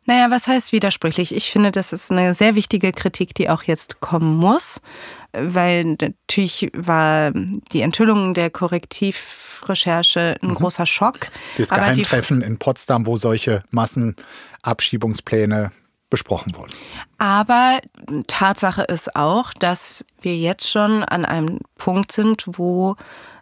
[0.06, 1.36] Naja, was heißt widersprüchlich?
[1.36, 4.82] Ich finde, das ist eine sehr wichtige Kritik, die auch jetzt kommen muss,
[5.32, 10.56] weil natürlich war die Enthüllung der Korrektivrecherche ein mhm.
[10.56, 11.30] großer Schock.
[11.58, 15.72] Das Geheimtreffen in Potsdam, wo solche Massenabschiebungspläne
[16.10, 16.74] besprochen wurden.
[17.18, 17.80] Aber
[18.28, 22.96] Tatsache ist auch, dass wir jetzt schon an einem Punkt sind, wo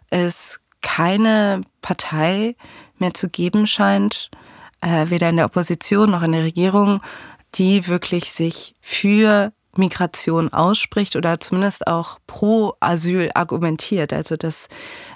[0.08, 2.56] es keine Partei
[2.98, 4.30] mehr zu geben scheint,
[4.82, 7.00] äh, weder in der Opposition noch in der Regierung,
[7.54, 14.12] die wirklich sich für Migration ausspricht oder zumindest auch pro Asyl argumentiert.
[14.12, 14.68] Also dass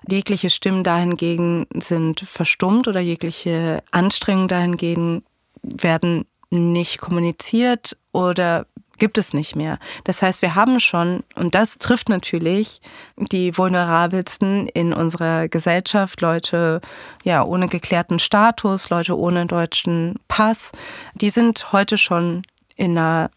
[0.09, 5.25] jegliche Stimmen dahingegen sind verstummt oder jegliche Anstrengungen dahingegen
[5.63, 8.67] werden nicht kommuniziert oder
[8.99, 9.79] gibt es nicht mehr.
[10.05, 12.81] Das heißt, wir haben schon, und das trifft natürlich
[13.17, 16.81] die vulnerabelsten in unserer Gesellschaft, Leute
[17.25, 20.73] ja ohne geklärten Status, Leute ohne deutschen Pass,
[21.15, 22.43] die sind heute schon
[22.77, 23.31] in einer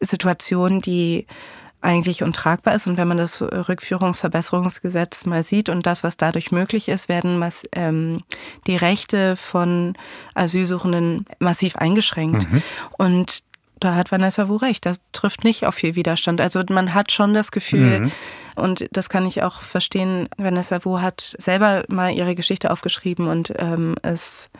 [0.00, 1.26] Situation, die
[1.80, 2.86] eigentlich untragbar ist.
[2.86, 7.42] Und wenn man das Rückführungsverbesserungsgesetz mal sieht und das, was dadurch möglich ist, werden
[7.72, 8.20] ähm,
[8.66, 9.94] die Rechte von
[10.34, 12.50] Asylsuchenden massiv eingeschränkt.
[12.50, 12.62] Mhm.
[12.98, 13.44] Und
[13.80, 16.40] da hat Vanessa Wu recht, das trifft nicht auf viel Widerstand.
[16.40, 18.12] Also man hat schon das Gefühl, mhm.
[18.56, 23.52] und das kann ich auch verstehen, Vanessa Wu hat selber mal ihre Geschichte aufgeschrieben und
[23.58, 24.50] ähm, ist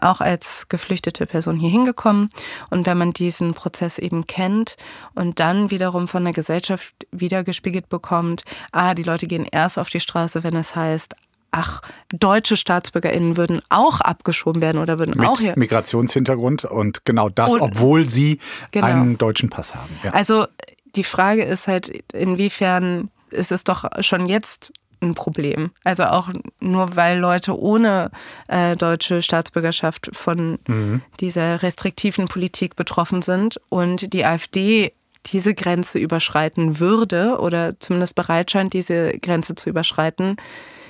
[0.00, 2.28] auch als geflüchtete Person hier hingekommen.
[2.70, 4.76] Und wenn man diesen Prozess eben kennt
[5.14, 10.00] und dann wiederum von der Gesellschaft wiedergespiegelt bekommt, ah, die Leute gehen erst auf die
[10.00, 11.14] Straße, wenn es heißt,
[11.50, 15.54] ach, deutsche StaatsbürgerInnen würden auch abgeschoben werden oder würden Mit auch hier.
[15.56, 18.38] Migrationshintergrund und genau das, und, obwohl sie
[18.70, 18.86] genau.
[18.86, 19.90] einen deutschen Pass haben.
[20.02, 20.12] Ja.
[20.12, 20.46] Also
[20.94, 25.70] die Frage ist halt, inwiefern ist es doch schon jetzt ein Problem.
[25.84, 26.28] Also auch
[26.60, 28.10] nur weil Leute ohne
[28.48, 31.02] äh, deutsche Staatsbürgerschaft von mhm.
[31.20, 34.92] dieser restriktiven Politik betroffen sind und die AfD
[35.26, 40.36] diese Grenze überschreiten würde oder zumindest bereit scheint, diese Grenze zu überschreiten,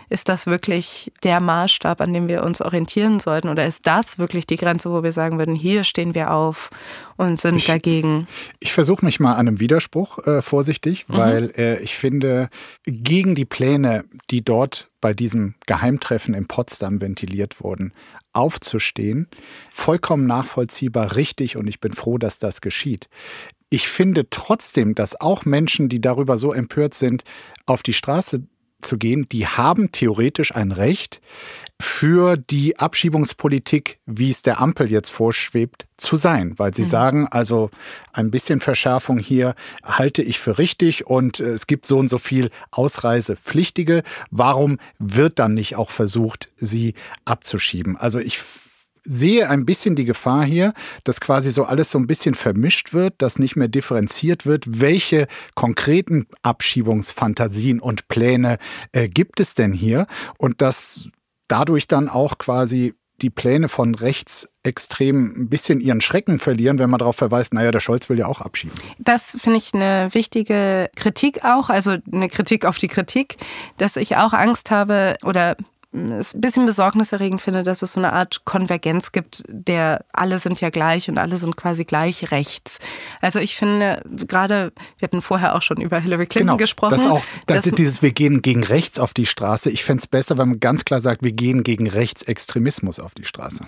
[0.08, 3.48] ist das wirklich der Maßstab, an dem wir uns orientieren sollten?
[3.48, 6.70] Oder ist das wirklich die Grenze, wo wir sagen würden, hier stehen wir auf
[7.16, 8.26] und sind ich, dagegen?
[8.60, 11.16] Ich versuche mich mal an einem Widerspruch äh, vorsichtig, mhm.
[11.16, 12.48] weil äh, ich finde,
[12.84, 17.92] gegen die Pläne, die dort bei diesem Geheimtreffen in Potsdam ventiliert wurden,
[18.32, 19.28] aufzustehen,
[19.70, 23.08] vollkommen nachvollziehbar, richtig und ich bin froh, dass das geschieht.
[23.70, 27.24] Ich finde trotzdem, dass auch Menschen, die darüber so empört sind,
[27.66, 28.46] auf die Straße
[28.80, 31.20] zu gehen, die haben theoretisch ein Recht,
[31.80, 36.88] für die Abschiebungspolitik, wie es der Ampel jetzt vorschwebt, zu sein, weil sie mhm.
[36.88, 37.70] sagen, also
[38.12, 42.50] ein bisschen Verschärfung hier halte ich für richtig und es gibt so und so viel
[42.72, 44.02] Ausreisepflichtige.
[44.30, 47.96] Warum wird dann nicht auch versucht, sie abzuschieben?
[47.96, 48.40] Also ich
[49.08, 53.14] sehe ein bisschen die Gefahr hier, dass quasi so alles so ein bisschen vermischt wird,
[53.18, 58.58] dass nicht mehr differenziert wird, welche konkreten Abschiebungsfantasien und Pläne
[58.92, 61.10] äh, gibt es denn hier und dass
[61.48, 66.98] dadurch dann auch quasi die Pläne von Rechtsextremen ein bisschen ihren Schrecken verlieren, wenn man
[66.98, 68.76] darauf verweist, naja, der Scholz will ja auch abschieben.
[68.98, 73.36] Das finde ich eine wichtige Kritik auch, also eine Kritik auf die Kritik,
[73.76, 75.56] dass ich auch Angst habe oder
[76.06, 80.60] es ein bisschen besorgniserregend finde, dass es so eine Art Konvergenz gibt, der alle sind
[80.60, 82.78] ja gleich und alle sind quasi gleich rechts.
[83.20, 86.96] Also ich finde gerade, wir hatten vorher auch schon über Hillary Clinton genau, gesprochen.
[86.96, 89.70] Das auch, das dieses wir gehen gegen rechts auf die Straße.
[89.70, 93.24] Ich fände es besser, wenn man ganz klar sagt, wir gehen gegen Rechtsextremismus auf die
[93.24, 93.64] Straße.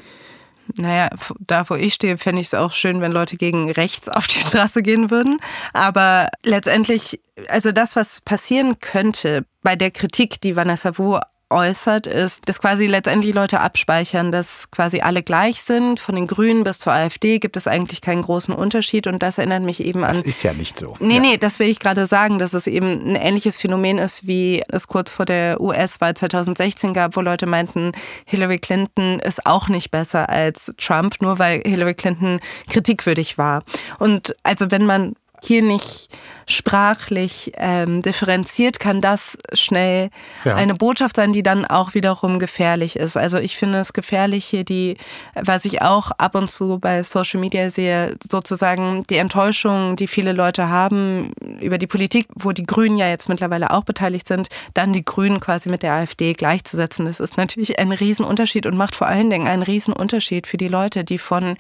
[0.77, 4.27] Naja, da wo ich stehe, fände ich es auch schön, wenn Leute gegen rechts auf
[4.27, 5.38] die Straße gehen würden.
[5.73, 11.19] Aber letztendlich, also das, was passieren könnte bei der Kritik, die Vanessa Wu
[11.51, 16.01] äußert, ist, dass quasi letztendlich Leute abspeichern, dass quasi alle gleich sind.
[16.01, 19.63] Von den Grünen bis zur AfD gibt es eigentlich keinen großen Unterschied und das erinnert
[19.63, 20.15] mich eben an.
[20.15, 20.95] Das ist ja nicht so.
[21.01, 21.21] Nee, ja.
[21.21, 24.87] nee, das will ich gerade sagen, dass es eben ein ähnliches Phänomen ist, wie es
[24.87, 27.93] kurz vor der US-Wahl 2016 gab, wo Leute meinten,
[28.25, 33.65] Hillary Clinton ist auch nicht besser als Trump, nur weil Hillary Clinton kritikwürdig war.
[33.99, 36.09] Und also wenn man hier nicht
[36.50, 40.11] sprachlich ähm, differenziert, kann das schnell
[40.44, 40.57] ja.
[40.57, 43.16] eine Botschaft sein, die dann auch wiederum gefährlich ist.
[43.16, 44.96] Also ich finde es gefährlich hier die,
[45.35, 50.33] was ich auch ab und zu bei Social Media sehe, sozusagen die Enttäuschung, die viele
[50.33, 54.92] Leute haben über die Politik, wo die Grünen ja jetzt mittlerweile auch beteiligt sind, dann
[54.92, 57.07] die Grünen quasi mit der AfD gleichzusetzen.
[57.07, 61.05] Das ist natürlich ein Riesenunterschied und macht vor allen Dingen einen Riesenunterschied für die Leute,
[61.05, 61.57] die von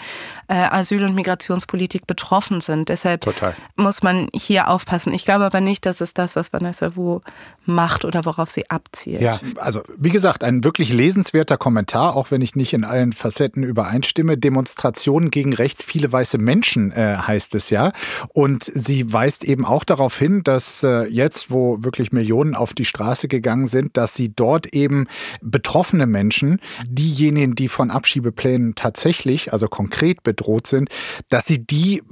[0.48, 2.88] äh, Asyl- und Migrationspolitik betroffen sind.
[2.88, 3.54] Deshalb Total.
[3.80, 5.12] Muss man hier auf aufpassen.
[5.12, 7.20] Ich glaube aber nicht, dass es das, was Vanessa Wu
[7.66, 9.20] macht oder worauf sie abzielt.
[9.20, 13.62] Ja, also wie gesagt, ein wirklich lesenswerter Kommentar, auch wenn ich nicht in allen Facetten
[13.62, 14.38] übereinstimme.
[14.38, 17.92] Demonstrationen gegen rechts, viele weiße Menschen äh, heißt es ja.
[18.32, 22.86] Und sie weist eben auch darauf hin, dass äh, jetzt, wo wirklich Millionen auf die
[22.86, 25.06] Straße gegangen sind, dass sie dort eben
[25.42, 30.88] betroffene Menschen, diejenigen, die von Abschiebeplänen tatsächlich, also konkret bedroht sind,
[31.28, 32.02] dass sie die,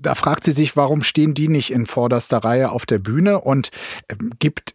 [0.00, 3.70] da fragt sie sich, warum stehen die nicht in vorderster Reihe auf der Bühne und
[4.08, 4.74] äh, gibt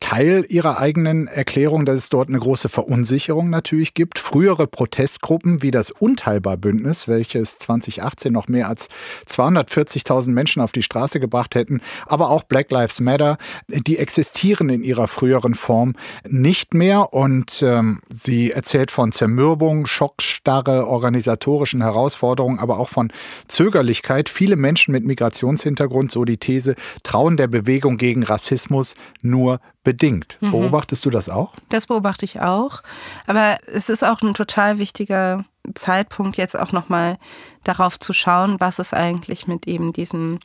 [0.00, 4.18] Teil ihrer eigenen Erklärung, dass es dort eine große Verunsicherung natürlich gibt.
[4.18, 8.88] Frühere Protestgruppen wie das Unteilbar-Bündnis, welches 2018 noch mehr als
[9.28, 14.82] 240.000 Menschen auf die Straße gebracht hätten, aber auch Black Lives Matter, die existieren in
[14.82, 15.94] ihrer früheren Form
[16.28, 17.12] nicht mehr.
[17.12, 23.12] Und ähm, sie erzählt von Zermürbung, Schockstarre, organisatorischen Herausforderungen, aber auch von
[23.46, 24.28] Zögerlichkeit.
[24.28, 30.38] Viele Menschen mit Migrationshintergrund, so die These, trauen der Bewegung gegen Rassismus nur bedingt.
[30.40, 30.50] Mhm.
[30.50, 31.52] Beobachtest du das auch?
[31.70, 32.82] Das beobachte ich auch.
[33.26, 35.44] Aber es ist auch ein total wichtiger
[35.74, 37.18] Zeitpunkt, jetzt auch nochmal
[37.64, 40.40] darauf zu schauen, was ist eigentlich mit eben diesen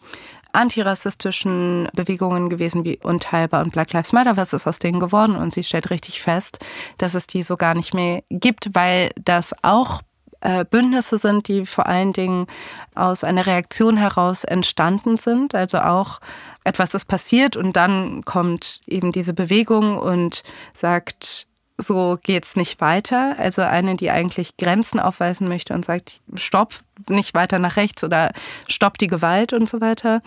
[0.53, 5.35] antirassistischen Bewegungen gewesen wie Unteilbar und Black Lives Matter, was ist aus denen geworden?
[5.35, 6.59] Und sie stellt richtig fest,
[6.97, 10.01] dass es die so gar nicht mehr gibt, weil das auch
[10.41, 12.47] äh, Bündnisse sind, die vor allen Dingen
[12.93, 16.19] aus einer Reaktion heraus entstanden sind, also auch
[16.65, 21.47] etwas ist passiert und dann kommt eben diese Bewegung und sagt,
[21.77, 23.35] so geht's nicht weiter.
[23.37, 26.75] Also eine, die eigentlich Grenzen aufweisen möchte und sagt, stopp,
[27.09, 28.31] nicht weiter nach rechts oder
[28.67, 30.21] stopp die Gewalt und so weiter.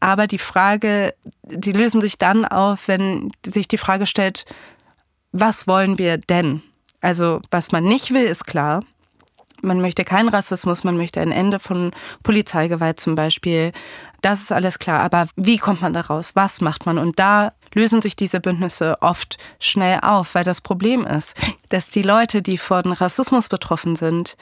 [0.00, 4.46] Aber die Frage, die lösen sich dann auf, wenn sich die Frage stellt,
[5.32, 6.62] was wollen wir denn?
[7.00, 8.82] Also was man nicht will, ist klar.
[9.60, 13.72] Man möchte keinen Rassismus, man möchte ein Ende von Polizeigewalt zum Beispiel.
[14.24, 15.00] Das ist alles klar.
[15.00, 16.30] Aber wie kommt man da raus?
[16.32, 16.96] Was macht man?
[16.96, 22.00] Und da lösen sich diese Bündnisse oft schnell auf, weil das Problem ist, dass die
[22.00, 24.38] Leute, die von Rassismus betroffen sind,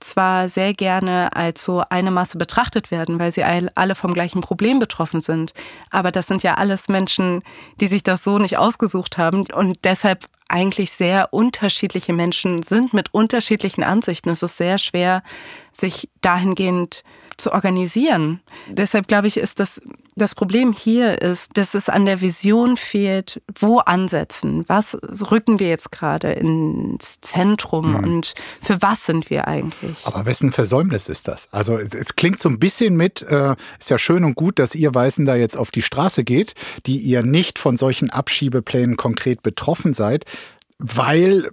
[0.00, 4.80] zwar sehr gerne als so eine Masse betrachtet werden, weil sie alle vom gleichen Problem
[4.80, 5.52] betroffen sind.
[5.90, 7.44] Aber das sind ja alles Menschen,
[7.80, 13.14] die sich das so nicht ausgesucht haben und deshalb eigentlich sehr unterschiedliche Menschen sind mit
[13.14, 14.30] unterschiedlichen Ansichten.
[14.30, 15.22] Es ist sehr schwer,
[15.70, 17.04] sich dahingehend
[17.36, 18.40] zu organisieren.
[18.68, 19.80] Deshalb glaube ich, ist das,
[20.16, 24.96] das Problem hier ist, dass es an der Vision fehlt, wo ansetzen, was
[25.30, 28.04] rücken wir jetzt gerade ins Zentrum mhm.
[28.04, 29.96] und für was sind wir eigentlich?
[30.04, 31.48] Aber wessen Versäumnis ist das?
[31.52, 34.94] Also es klingt so ein bisschen mit, äh, ist ja schön und gut, dass ihr
[34.94, 36.54] Weißen da jetzt auf die Straße geht,
[36.86, 40.24] die ihr nicht von solchen Abschiebeplänen konkret betroffen seid,
[40.78, 41.50] weil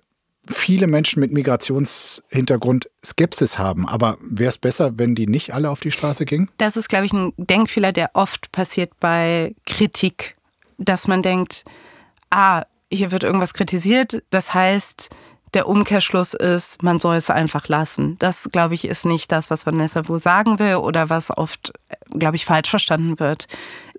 [0.48, 3.88] viele Menschen mit Migrationshintergrund Skepsis haben.
[3.88, 6.50] Aber wäre es besser, wenn die nicht alle auf die Straße gingen?
[6.58, 10.36] Das ist, glaube ich, ein Denkfehler, der oft passiert bei Kritik,
[10.78, 11.66] dass man denkt,
[12.30, 15.10] ah, hier wird irgendwas kritisiert, das heißt,
[15.54, 18.18] der Umkehrschluss ist, man soll es einfach lassen.
[18.20, 21.72] Das, glaube ich, ist nicht das, was Vanessa Wu sagen will oder was oft,
[22.12, 23.48] glaube ich, falsch verstanden wird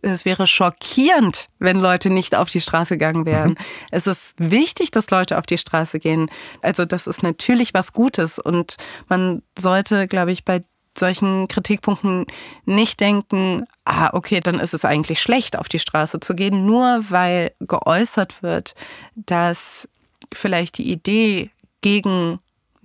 [0.03, 3.51] es wäre schockierend, wenn Leute nicht auf die Straße gegangen wären.
[3.51, 3.59] Mhm.
[3.91, 6.31] Es ist wichtig, dass Leute auf die Straße gehen.
[6.63, 8.77] Also das ist natürlich was Gutes und
[9.09, 10.65] man sollte, glaube ich, bei
[10.99, 12.27] solchen Kritikpunkten
[12.65, 17.05] nicht denken, ah, okay, dann ist es eigentlich schlecht, auf die Straße zu gehen, nur
[17.09, 18.75] weil geäußert wird,
[19.15, 19.89] dass
[20.33, 22.41] vielleicht die Idee gegen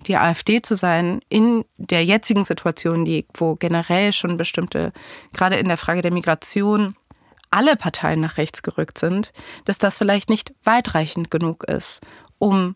[0.07, 4.91] die AfD zu sein in der jetzigen Situation, die, wo generell schon bestimmte,
[5.33, 6.95] gerade in der Frage der Migration,
[7.53, 9.31] alle Parteien nach rechts gerückt sind,
[9.65, 12.01] dass das vielleicht nicht weitreichend genug ist,
[12.39, 12.75] um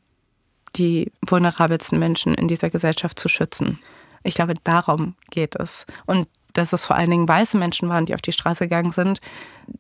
[0.76, 3.80] die vulnerabelsten Menschen in dieser Gesellschaft zu schützen.
[4.22, 5.88] Ich glaube, darum geht es.
[6.06, 9.20] Und dass es vor allen Dingen weiße Menschen waren, die auf die Straße gegangen sind,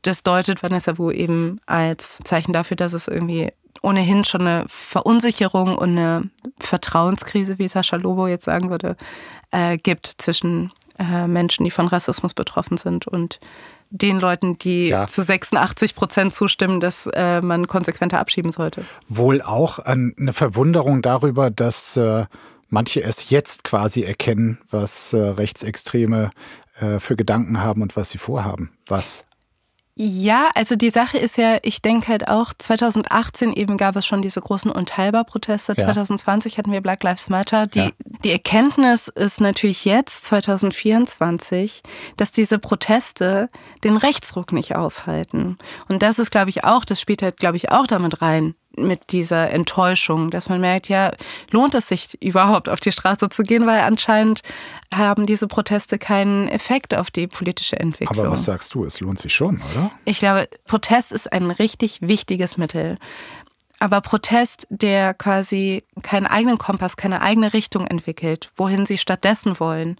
[0.01, 3.51] das deutet Vanessa Wu eben als Zeichen dafür, dass es irgendwie
[3.83, 6.29] ohnehin schon eine Verunsicherung und eine
[6.59, 8.97] Vertrauenskrise, wie Sascha Lobo jetzt sagen würde,
[9.51, 13.39] äh, gibt zwischen äh, Menschen, die von Rassismus betroffen sind und
[13.89, 15.07] den Leuten, die ja.
[15.07, 18.83] zu 86 Prozent zustimmen, dass äh, man konsequenter abschieben sollte.
[19.07, 22.25] Wohl auch eine Verwunderung darüber, dass äh,
[22.69, 26.31] manche es jetzt quasi erkennen, was äh, Rechtsextreme
[26.79, 28.71] äh, für Gedanken haben und was sie vorhaben.
[28.85, 29.25] Was
[29.99, 34.21] ja, also die Sache ist ja, ich denke halt auch, 2018 eben gab es schon
[34.21, 35.73] diese großen Unteilbar-Proteste.
[35.75, 35.85] Ja.
[35.85, 37.65] 2020 hatten wir Black Lives Matter.
[37.65, 37.89] Die, ja.
[38.23, 41.81] die Erkenntnis ist natürlich jetzt, 2024,
[42.15, 43.49] dass diese Proteste
[43.83, 45.57] den Rechtsruck nicht aufhalten.
[45.87, 49.11] Und das ist, glaube ich, auch, das spielt halt, glaube ich, auch damit rein, mit
[49.11, 51.11] dieser Enttäuschung, dass man merkt, ja,
[51.51, 54.41] lohnt es sich überhaupt auf die Straße zu gehen, weil anscheinend
[54.93, 58.19] haben diese Proteste keinen Effekt auf die politische Entwicklung.
[58.25, 59.91] Aber was sagst du, es lohnt sich schon, oder?
[60.05, 62.97] Ich glaube, Protest ist ein richtig wichtiges Mittel
[63.79, 69.97] aber Protest, der quasi keinen eigenen Kompass, keine eigene Richtung entwickelt, wohin sie stattdessen wollen,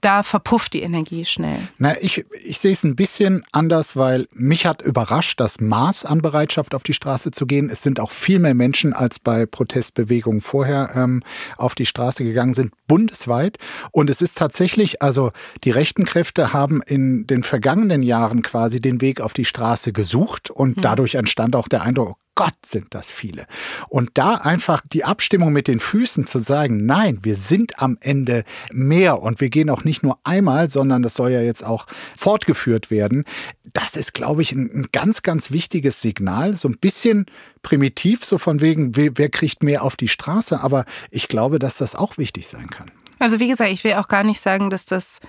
[0.00, 1.58] da verpufft die Energie schnell.
[1.78, 6.20] Na, ich, ich sehe es ein bisschen anders, weil mich hat überrascht das Maß an
[6.20, 7.70] Bereitschaft auf die Straße zu gehen.
[7.70, 11.22] Es sind auch viel mehr Menschen als bei Protestbewegungen vorher ähm,
[11.56, 13.56] auf die Straße gegangen sind, bundesweit.
[13.92, 15.30] Und es ist tatsächlich, also
[15.64, 20.50] die rechten Kräfte haben in den vergangenen Jahren quasi den Weg auf die Straße gesucht
[20.50, 20.82] und hm.
[20.82, 23.46] dadurch entstand auch der Eindruck, Gott sind das viele.
[23.88, 28.44] Und da einfach die Abstimmung mit den Füßen zu sagen, nein, wir sind am Ende
[28.72, 32.90] mehr und wir gehen auch nicht nur einmal, sondern das soll ja jetzt auch fortgeführt
[32.90, 33.24] werden.
[33.72, 36.56] Das ist, glaube ich, ein, ganz, ganz wichtiges Signal.
[36.56, 37.26] So ein bisschen
[37.62, 40.60] primitiv, so von wegen, wer, kriegt mehr auf die Straße.
[40.60, 42.90] Aber ich glaube, dass das auch wichtig sein kann.
[43.20, 45.20] Also wie gesagt, ich will auch gar nicht sagen, dass das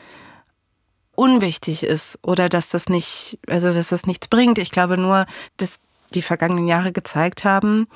[1.15, 4.57] unwichtig ist oder dass das nicht, also dass das nichts bringt.
[4.57, 5.25] Ich glaube nur,
[5.57, 5.79] dass
[6.13, 7.87] die vergangenen Jahre gezeigt haben.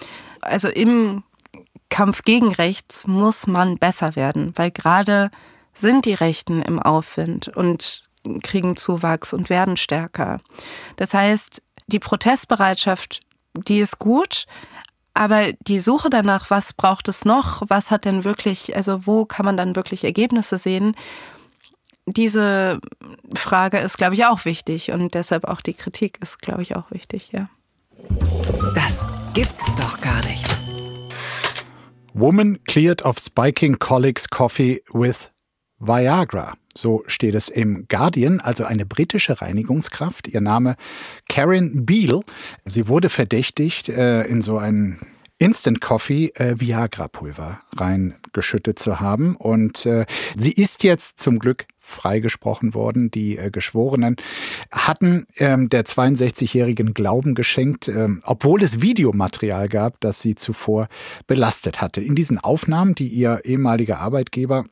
[0.41, 1.23] Also im
[1.89, 5.31] Kampf gegen rechts muss man besser werden, weil gerade
[5.73, 8.03] sind die Rechten im Aufwind und
[8.43, 10.39] kriegen Zuwachs und werden stärker.
[10.97, 13.21] Das heißt, die Protestbereitschaft,
[13.67, 14.45] die ist gut,
[15.13, 19.45] aber die Suche danach, was braucht es noch, was hat denn wirklich, also wo kann
[19.45, 20.95] man dann wirklich Ergebnisse sehen,
[22.05, 22.79] diese
[23.35, 26.89] Frage ist, glaube ich, auch wichtig und deshalb auch die Kritik ist, glaube ich, auch
[26.91, 27.49] wichtig, ja.
[28.73, 30.47] Das gibt's doch gar nicht.
[32.13, 35.31] Woman cleared of spiking colleagues coffee with
[35.79, 36.55] Viagra.
[36.75, 40.27] So steht es im Guardian, also eine britische Reinigungskraft.
[40.27, 40.75] Ihr Name
[41.27, 42.21] Karen Beale.
[42.65, 44.99] Sie wurde verdächtigt, äh, in so einen
[45.39, 49.35] Instant Coffee äh, Viagra-Pulver reingeschüttet zu haben.
[49.37, 53.11] Und äh, sie ist jetzt zum Glück freigesprochen worden.
[53.11, 54.15] Die äh, Geschworenen
[54.71, 60.87] hatten ähm, der 62-Jährigen Glauben geschenkt, ähm, obwohl es Videomaterial gab, das sie zuvor
[61.27, 62.01] belastet hatte.
[62.01, 64.65] In diesen Aufnahmen, die ihr ehemaliger Arbeitgeber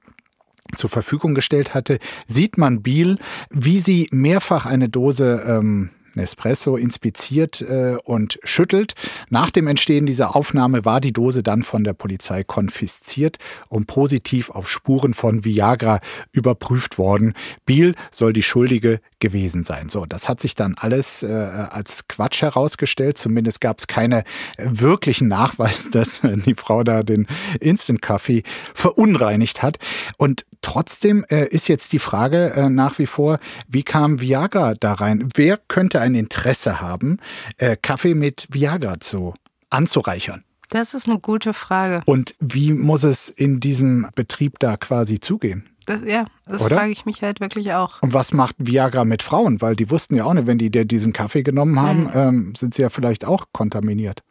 [0.76, 3.18] zur Verfügung gestellt hatte, sieht man Biel,
[3.50, 8.94] wie sie mehrfach eine Dose ähm, Nespresso inspiziert äh, und schüttelt.
[9.30, 13.38] Nach dem Entstehen dieser Aufnahme war die Dose dann von der Polizei konfisziert
[13.70, 16.00] und positiv auf Spuren von Viagra
[16.32, 17.34] überprüft worden.
[17.66, 19.90] Biel soll die Schuldige gewesen sein.
[19.90, 23.18] So, das hat sich dann alles äh, als Quatsch herausgestellt.
[23.18, 24.24] Zumindest gab es keine
[24.58, 27.28] wirklichen Nachweis, dass die Frau da den
[27.60, 29.78] Instant-Kaffee verunreinigt hat.
[30.18, 34.94] Und trotzdem äh, ist jetzt die Frage äh, nach wie vor, wie kam Viagra da
[34.94, 35.30] rein?
[35.34, 37.20] Wer könnte ein Interesse haben,
[37.56, 39.34] äh, Kaffee mit Viagra zu
[39.70, 40.44] anzureichern?
[40.70, 42.02] Das ist eine gute Frage.
[42.06, 45.64] Und wie muss es in diesem Betrieb da quasi zugehen?
[45.86, 46.76] Das, ja, das Oder?
[46.76, 48.02] frage ich mich halt wirklich auch.
[48.02, 49.62] Und was macht Viagra mit Frauen?
[49.62, 52.12] Weil die wussten ja auch nicht, wenn die diesen Kaffee genommen haben, mhm.
[52.14, 54.22] ähm, sind sie ja vielleicht auch kontaminiert.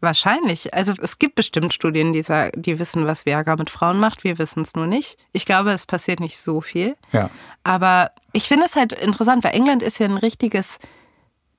[0.00, 0.72] Wahrscheinlich.
[0.74, 4.22] Also es gibt bestimmt Studien, die, sagen, die wissen, was Viagra mit Frauen macht.
[4.22, 5.18] Wir wissen es nur nicht.
[5.32, 6.96] Ich glaube, es passiert nicht so viel.
[7.12, 7.30] Ja.
[7.64, 10.78] Aber ich finde es halt interessant, weil England ist ja ein richtiges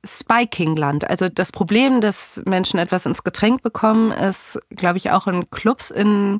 [0.05, 1.09] Spiking-Land.
[1.09, 5.91] Also das Problem, dass Menschen etwas ins Getränk bekommen, ist, glaube ich, auch in Clubs
[5.91, 6.39] in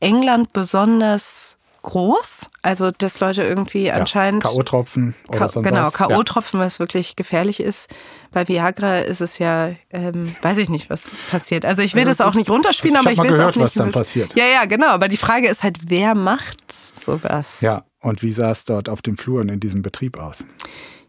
[0.00, 2.46] England besonders groß.
[2.62, 4.42] Also, dass Leute irgendwie Ja, anscheinend.
[4.42, 5.84] K.O.-Tropfen oder sonst genau.
[5.84, 5.90] Ja.
[5.90, 7.88] K.O.-Tropfen, was wirklich gefährlich ist.
[8.32, 11.64] Bei Viagra ist es ja, ähm, weiß ich nicht, was passiert.
[11.64, 13.56] Also ich will das auch nicht runterspielen, Also aber ich will mal es auch gehört,
[13.56, 13.64] nicht.
[13.66, 14.36] was dann passiert.
[14.36, 14.88] Ja, ja, genau.
[14.88, 17.60] Aber die Frage ist halt, wer macht sowas?
[17.60, 20.44] Ja, und wie sah es dort auf den Fluren in diesem Betrieb aus?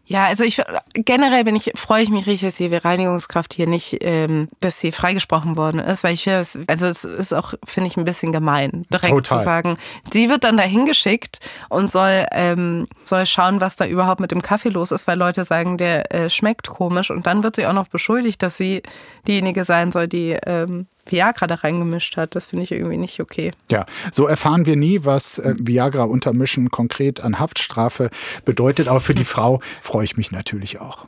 [0.08, 0.62] Ja, also ich
[0.94, 4.92] generell bin ich, freue ich mich richtig, dass die Reinigungskraft hier nicht, ähm, dass sie
[4.92, 8.86] freigesprochen worden ist, weil ich finde, also es ist auch, finde ich, ein bisschen gemein,
[8.92, 9.38] direkt Total.
[9.38, 9.78] zu sagen,
[10.12, 14.42] sie wird dann dahin geschickt und soll, ähm, soll schauen, was da überhaupt mit dem
[14.42, 17.72] Kaffee los ist, weil Leute sagen, der äh, schmeckt komisch und dann wird sie auch
[17.72, 18.82] noch beschuldigt, dass sie
[19.26, 22.34] diejenige sein soll, die ähm, Viagra da reingemischt hat.
[22.34, 23.52] Das finde ich irgendwie nicht okay.
[23.70, 28.10] Ja, so erfahren wir nie, was äh, Viagra untermischen konkret an Haftstrafe
[28.44, 28.88] bedeutet.
[28.88, 31.06] Aber für die Frau freue ich mich natürlich auch.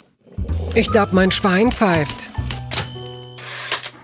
[0.75, 2.31] Ich glaub, mein Schwein pfeift.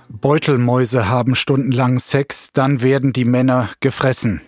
[0.09, 4.41] Beutelmäuse haben stundenlang Sex, dann werden die Männer gefressen.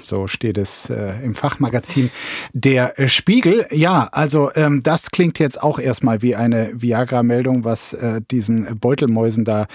[0.00, 2.10] So steht es äh, im Fachmagazin
[2.52, 3.66] Der Spiegel.
[3.70, 9.44] Ja, also ähm, das klingt jetzt auch erstmal wie eine Viagra-Meldung, was äh, diesen Beutelmäusen
[9.44, 9.66] da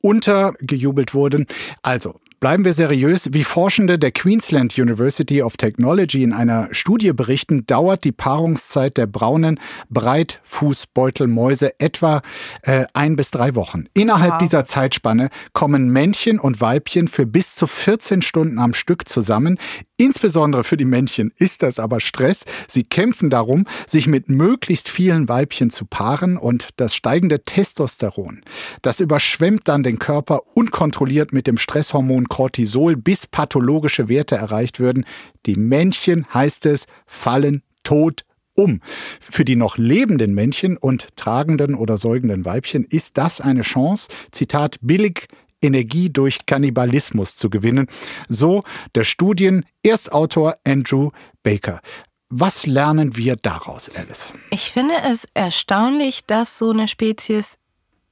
[0.00, 1.46] untergejubelt wurden.
[1.82, 3.32] Also, Bleiben wir seriös.
[3.32, 9.06] Wie Forschende der Queensland University of Technology in einer Studie berichten, dauert die Paarungszeit der
[9.06, 12.20] braunen Breitfußbeutelmäuse etwa
[12.60, 13.86] äh, ein bis drei Wochen.
[13.94, 19.58] Innerhalb dieser Zeitspanne kommen Männchen und Weibchen für bis zu 14 Stunden am Stück zusammen.
[19.96, 22.44] Insbesondere für die Männchen ist das aber Stress.
[22.66, 28.42] Sie kämpfen darum, sich mit möglichst vielen Weibchen zu paaren und das steigende Testosteron,
[28.82, 35.04] das überschwemmt dann den Körper unkontrolliert mit dem Stresshormon Cortisol, bis pathologische Werte erreicht würden.
[35.46, 38.24] Die Männchen, heißt es, fallen tot
[38.54, 38.80] um.
[39.20, 44.76] Für die noch lebenden Männchen und tragenden oder säugenden Weibchen ist das eine Chance, Zitat,
[44.80, 45.28] billig
[45.64, 47.88] Energie durch Kannibalismus zu gewinnen.
[48.28, 48.62] So
[48.94, 51.10] der Studien Erstautor Andrew
[51.42, 51.80] Baker.
[52.28, 54.32] Was lernen wir daraus, Alice?
[54.50, 57.58] Ich finde es erstaunlich, dass so eine Spezies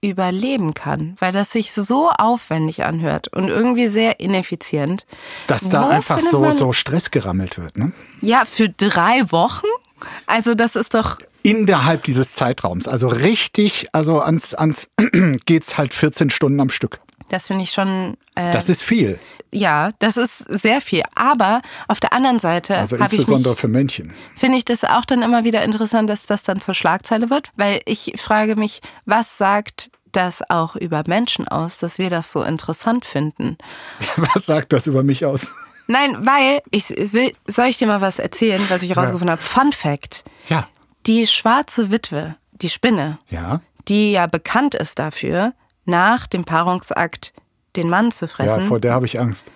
[0.01, 5.07] überleben kann, weil das sich so aufwendig anhört und irgendwie sehr ineffizient.
[5.47, 7.93] Dass da Wo einfach so, so Stress gerammelt wird, ne?
[8.21, 9.67] Ja, für drei Wochen?
[10.27, 12.87] Also das ist doch, Innerhalb dieses Zeitraums.
[12.87, 14.91] Also richtig, also ans, ans
[15.47, 17.01] geht's halt 14 Stunden am Stück.
[17.33, 19.19] Das finde ich schon, äh, Das ist viel.
[19.53, 21.03] ja, das ist sehr viel.
[21.15, 24.13] Aber auf der anderen Seite Also insbesondere mich, für Männchen.
[24.37, 27.81] finde ich das auch dann immer wieder interessant, dass das dann zur Schlagzeile wird, weil
[27.87, 33.05] ich frage mich, was sagt das auch über Menschen aus, dass wir das so interessant
[33.07, 33.57] finden?
[34.17, 35.51] Was sagt das über mich aus?
[35.87, 39.43] Nein, weil ich will, soll ich dir mal was erzählen, was ich rausgefunden habe?
[39.43, 40.69] Fun Fact: Ja.
[41.07, 43.61] Die schwarze Witwe, die Spinne, Ja.
[43.89, 45.55] die ja bekannt ist dafür,
[45.85, 47.33] nach dem Paarungsakt
[47.77, 49.51] den Mann zu Ja, fressen, vor der habe ich Angst.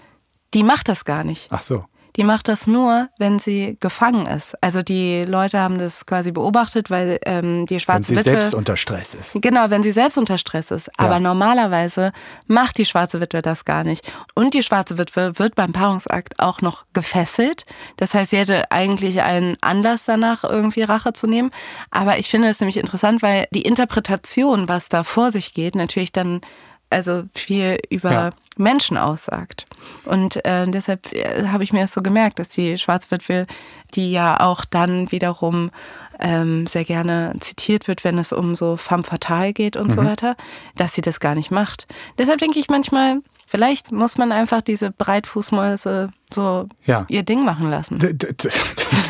[0.55, 1.49] die macht das gar nicht.
[1.51, 1.85] Ach so.
[2.17, 4.55] Die macht das nur, wenn sie gefangen ist.
[4.63, 8.55] Also die Leute haben das quasi beobachtet, weil ähm, die Wenn schwarze sie Witwe selbst
[8.55, 9.33] unter Stress ist.
[9.35, 10.91] Genau, wenn sie selbst unter Stress ist.
[10.99, 12.13] Aber normalerweise
[12.47, 14.11] macht die schwarze Witwe das gar nicht.
[14.35, 17.67] Und die schwarze Witwe wird beim Paarungsakt auch noch gefesselt.
[17.97, 21.51] Das heißt, sie hätte eigentlich einen Anlass danach, irgendwie Rache zu nehmen.
[21.91, 26.13] Aber ich finde es nämlich interessant, weil die Interpretation, was da vor sich geht, natürlich
[26.13, 26.41] dann
[26.91, 28.31] also viel über Ja.
[28.57, 29.67] Menschen aussagt.
[30.05, 33.45] Und äh, deshalb äh, habe ich mir das so gemerkt, dass die Schwarzwitwe,
[33.95, 35.71] die ja auch dann wiederum
[36.19, 40.07] ähm, sehr gerne zitiert wird, wenn es um so femme fatale geht und so Mhm.
[40.07, 40.37] weiter,
[40.77, 41.87] dass sie das gar nicht macht.
[42.17, 47.05] Deshalb denke ich manchmal, vielleicht muss man einfach diese Breitfußmäuse so Ja.
[47.09, 47.99] ihr Ding machen lassen.
[47.99, 48.15] D-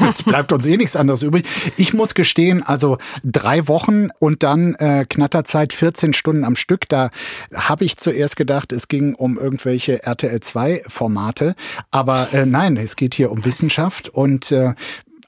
[0.01, 1.47] Es bleibt uns eh nichts anderes übrig.
[1.77, 6.89] Ich muss gestehen, also drei Wochen und dann äh, Knatterzeit 14 Stunden am Stück.
[6.89, 7.11] Da
[7.55, 11.55] habe ich zuerst gedacht, es ging um irgendwelche RTL 2 Formate.
[11.91, 14.09] Aber äh, nein, es geht hier um Wissenschaft.
[14.09, 14.75] Und äh,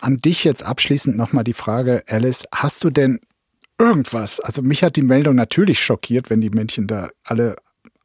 [0.01, 3.21] an dich jetzt abschließend nochmal die Frage, Alice, hast du denn
[3.79, 4.41] irgendwas?
[4.41, 7.57] Also mich hat die Meldung natürlich schockiert, wenn die Männchen da alle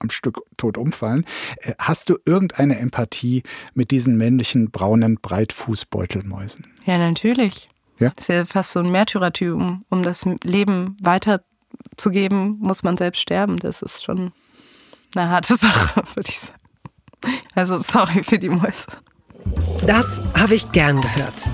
[0.04, 1.26] am Stück tot umfallen.
[1.62, 3.44] Äh, Hast du irgendeine Empathie
[3.74, 6.68] mit diesen männlichen braunen Breitfußbeutelmäusen?
[6.86, 7.70] Ja, natürlich.
[8.00, 8.10] Ja?
[8.16, 9.84] Das ist ja fast so ein Märtyrertum.
[9.90, 13.58] Um das Leben weiterzugeben, muss man selbst sterben.
[13.58, 14.32] Das ist schon
[15.16, 16.60] eine harte Sache, würde ich sagen.
[17.56, 18.88] Also sorry für die Mäuse.
[19.88, 21.50] Das habe ich gern gehört.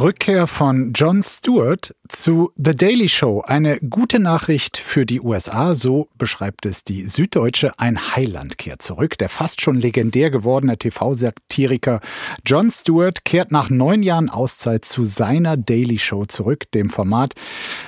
[0.00, 3.42] Rückkehr von Jon Stewart zu The Daily Show.
[3.46, 7.72] Eine gute Nachricht für die USA, so beschreibt es die Süddeutsche.
[7.78, 9.16] Ein Heiland kehrt zurück.
[9.18, 12.00] Der fast schon legendär gewordene TV-Satiriker
[12.46, 17.34] Jon Stewart kehrt nach neun Jahren Auszeit zu seiner Daily Show zurück, dem Format,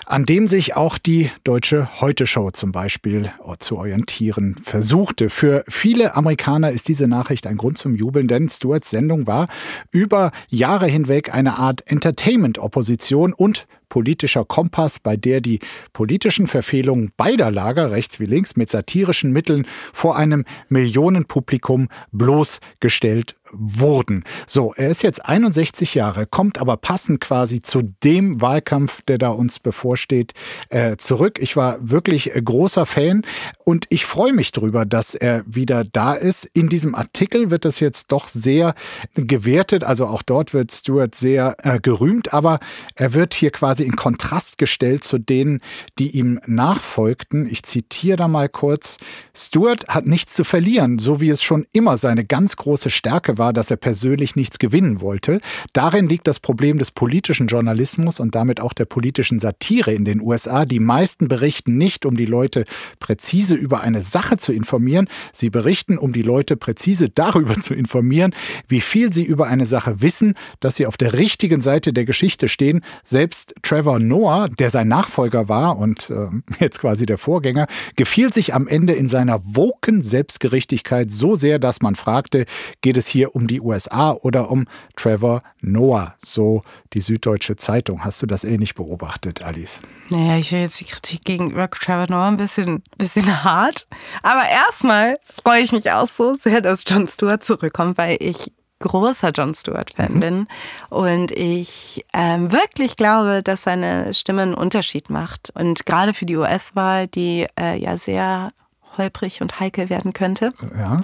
[0.07, 5.29] an dem sich auch die Deutsche Heute Show zum Beispiel zu orientieren versuchte.
[5.29, 9.49] Für viele Amerikaner ist diese Nachricht ein Grund zum Jubeln, denn Stewarts Sendung war
[9.91, 15.61] über Jahre hinweg eine Art Entertainment-Opposition und politischer Kompass, bei der die
[15.93, 24.25] politischen Verfehlungen beider Lager, rechts wie links, mit satirischen Mitteln vor einem Millionenpublikum bloßgestellt wurden.
[24.47, 29.31] So, er ist jetzt 61 Jahre, kommt aber passend quasi zu dem Wahlkampf, der da
[29.31, 30.33] uns bevorsteht,
[30.71, 31.39] äh, zurück.
[31.41, 33.23] Ich war wirklich großer Fan
[33.65, 36.45] und ich freue mich darüber, dass er wieder da ist.
[36.53, 38.75] In diesem Artikel wird das jetzt doch sehr
[39.15, 42.59] gewertet, also auch dort wird Stuart sehr äh, gerühmt, aber
[42.95, 45.61] er wird hier quasi in Kontrast gestellt zu denen,
[45.99, 47.49] die ihm nachfolgten.
[47.51, 48.97] Ich zitiere da mal kurz.
[49.35, 53.53] Stuart hat nichts zu verlieren, so wie es schon immer seine ganz große Stärke war,
[53.53, 55.41] dass er persönlich nichts gewinnen wollte.
[55.73, 60.21] Darin liegt das Problem des politischen Journalismus und damit auch der politischen Satire in den
[60.21, 60.65] USA.
[60.65, 62.65] Die meisten berichten nicht, um die Leute
[62.99, 65.09] präzise über eine Sache zu informieren.
[65.33, 68.35] Sie berichten, um die Leute präzise darüber zu informieren,
[68.69, 72.49] wie viel sie über eine Sache wissen, dass sie auf der richtigen Seite der Geschichte
[72.49, 72.83] stehen.
[73.05, 76.29] Selbst Trevor Noah, der sein Nachfolger war und äh,
[76.61, 77.67] jetzt quasi der Vorgänger,
[77.97, 82.47] gefiel sich am Ende in seiner woken Selbstgerichtigkeit so sehr, dass man fragte,
[82.81, 84.67] geht es hier hier um die USA oder um
[84.97, 86.63] Trevor Noah, so
[86.93, 88.05] die Süddeutsche Zeitung.
[88.05, 89.81] Hast du das ähnlich beobachtet, Alice?
[90.11, 93.87] Naja, ich will jetzt die Kritik gegenüber Trevor Noah ein bisschen, bisschen hart.
[94.23, 99.31] Aber erstmal freue ich mich auch so sehr, dass Jon Stewart zurückkommt, weil ich großer
[99.31, 100.21] Jon Stewart-Fan mhm.
[100.21, 100.49] bin
[100.91, 105.51] und ich ähm, wirklich glaube, dass seine Stimme einen Unterschied macht.
[105.55, 108.51] Und gerade für die US-Wahl, die äh, ja sehr
[108.99, 110.53] holprig und heikel werden könnte.
[110.77, 111.01] Ja.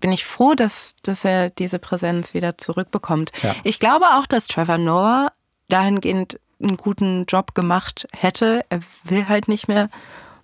[0.00, 3.32] Bin ich froh, dass, dass er diese Präsenz wieder zurückbekommt.
[3.42, 3.54] Ja.
[3.64, 5.32] Ich glaube auch, dass Trevor Noah
[5.68, 8.64] dahingehend einen guten Job gemacht hätte.
[8.68, 9.88] Er will halt nicht mehr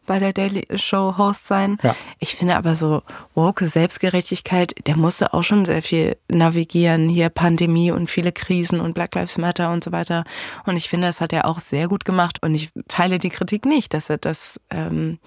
[0.09, 1.77] bei der Daily Show Host sein.
[1.83, 1.95] Ja.
[2.19, 3.03] Ich finde aber so
[3.35, 7.09] woke Selbstgerechtigkeit, der musste auch schon sehr viel navigieren.
[7.09, 10.25] Hier Pandemie und viele Krisen und Black Lives Matter und so weiter.
[10.65, 12.43] Und ich finde, das hat er auch sehr gut gemacht.
[12.43, 15.19] Und ich teile die Kritik nicht, dass er das ähm,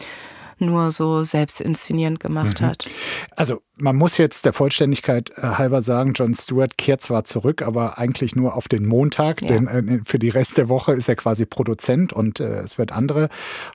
[0.62, 2.66] nur so selbst inszenierend gemacht mhm.
[2.66, 2.88] hat.
[3.36, 7.98] Also man muss jetzt der Vollständigkeit äh, halber sagen, Jon Stewart kehrt zwar zurück, aber
[7.98, 9.48] eigentlich nur auf den Montag, ja.
[9.48, 12.92] denn äh, für die Rest der Woche ist er quasi Produzent und äh, es wird
[12.92, 13.30] andere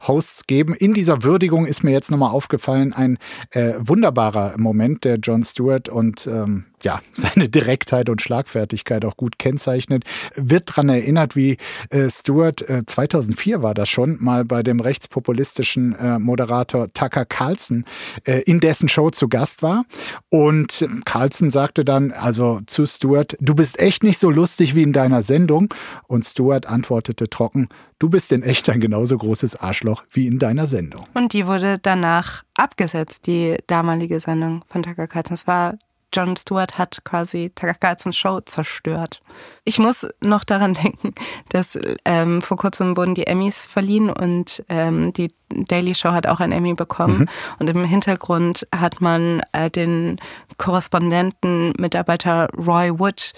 [0.07, 0.75] Hosts geben.
[0.75, 3.19] In dieser Würdigung ist mir jetzt nochmal aufgefallen, ein
[3.51, 9.39] äh, wunderbarer Moment, der Jon Stewart und ähm, ja, seine Direktheit und Schlagfertigkeit auch gut
[9.39, 10.05] kennzeichnet,
[10.35, 11.57] wird daran erinnert, wie
[11.91, 17.85] äh, Stewart, äh, 2004 war das schon, mal bei dem rechtspopulistischen äh, Moderator Tucker Carlson
[18.25, 19.85] in dessen Show zu Gast war.
[20.29, 24.93] Und Carlson sagte dann also zu Stewart, du bist echt nicht so lustig wie in
[24.93, 25.73] deiner Sendung.
[26.09, 27.69] Und Stewart antwortete trocken,
[27.99, 31.03] du bist in echt ein genauso großes Arschloch wie in deiner Sendung.
[31.15, 35.37] Und die wurde danach abgesetzt, die damalige Sendung von Tucker Carlson.
[35.37, 35.75] Das war
[36.13, 39.21] Jon Stewart hat quasi Carlsons Show zerstört.
[39.65, 41.15] Ich muss noch daran denken,
[41.51, 46.41] dass ähm, vor kurzem wurden die Emmys verliehen und ähm, die Daily Show hat auch
[46.41, 47.19] ein Emmy bekommen.
[47.19, 47.29] Mhm.
[47.59, 50.19] Und im Hintergrund hat man äh, den
[50.59, 53.33] Korrespondenten, Mitarbeiter Roy Wood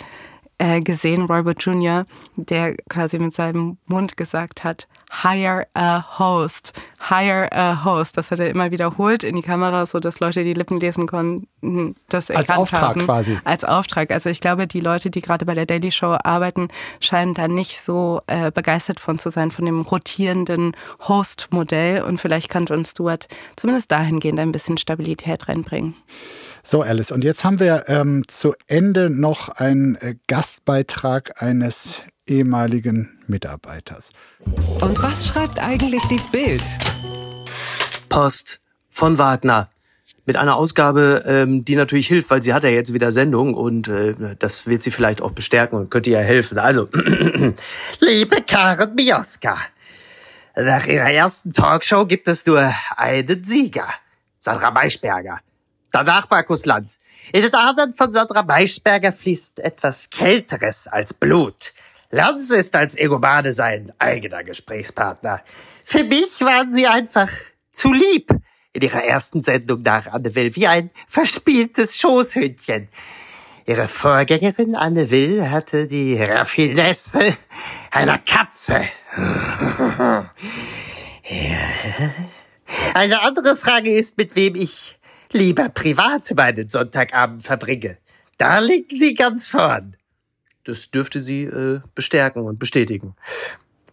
[0.59, 2.05] äh, gesehen, Roy Wood Jr.,
[2.37, 4.89] der quasi mit seinem Mund gesagt hat,
[5.23, 8.17] hire a host, hire a host.
[8.17, 11.95] Das hat er immer wiederholt in die Kamera, so dass Leute die Lippen lesen konnten,
[12.09, 13.01] das Als Auftrag haben.
[13.03, 13.39] quasi.
[13.45, 14.11] Als Auftrag.
[14.11, 16.69] Also ich glaube, die Leute, die gerade bei der Daily Show arbeiten,
[17.01, 20.77] scheinen da nicht so äh, begeistert von zu sein, von dem rotierenden
[21.07, 22.03] Host-Modell.
[22.03, 25.95] Und vielleicht kann Jon Stewart zumindest dahingehend ein bisschen Stabilität reinbringen.
[26.63, 33.19] So, Alice, und jetzt haben wir ähm, zu Ende noch einen äh, Gastbeitrag eines ehemaligen
[33.27, 34.11] Mitarbeiters.
[34.81, 36.63] Und was schreibt eigentlich die Bild?
[38.09, 38.61] Post
[38.91, 39.69] von Wagner.
[40.27, 43.89] Mit einer Ausgabe, ähm, die natürlich hilft, weil sie hat ja jetzt wieder Sendung und
[43.89, 46.59] äh, das wird sie vielleicht auch bestärken und könnte ihr helfen.
[46.59, 46.89] Also,
[48.01, 49.57] liebe Karen Mioska,
[50.55, 53.89] nach ihrer ersten Talkshow gibt es nur einen Sieger,
[54.39, 55.41] Sandra Maischberger.
[55.93, 57.01] Danach Markus Lanz.
[57.33, 61.73] In den Adern von Sandra Maischberger fließt etwas Kälteres als Blut.
[62.11, 65.43] Lanz ist als Egomane sein eigener Gesprächspartner.
[65.85, 67.29] Für mich waren sie einfach
[67.71, 68.31] zu lieb
[68.73, 72.89] in ihrer ersten Sendung nach Anne Will, wie ein verspieltes Schoßhündchen.
[73.67, 77.37] Ihre Vorgängerin Anne Will hatte die Raffinesse
[77.91, 78.85] einer Katze.
[79.19, 80.31] ja.
[82.95, 84.99] Eine andere Frage ist, mit wem ich
[85.31, 87.99] lieber privat meinen Sonntagabend verbringe.
[88.39, 89.98] Da liegen Sie ganz vorn.
[90.69, 93.15] Das dürfte Sie äh, bestärken und bestätigen.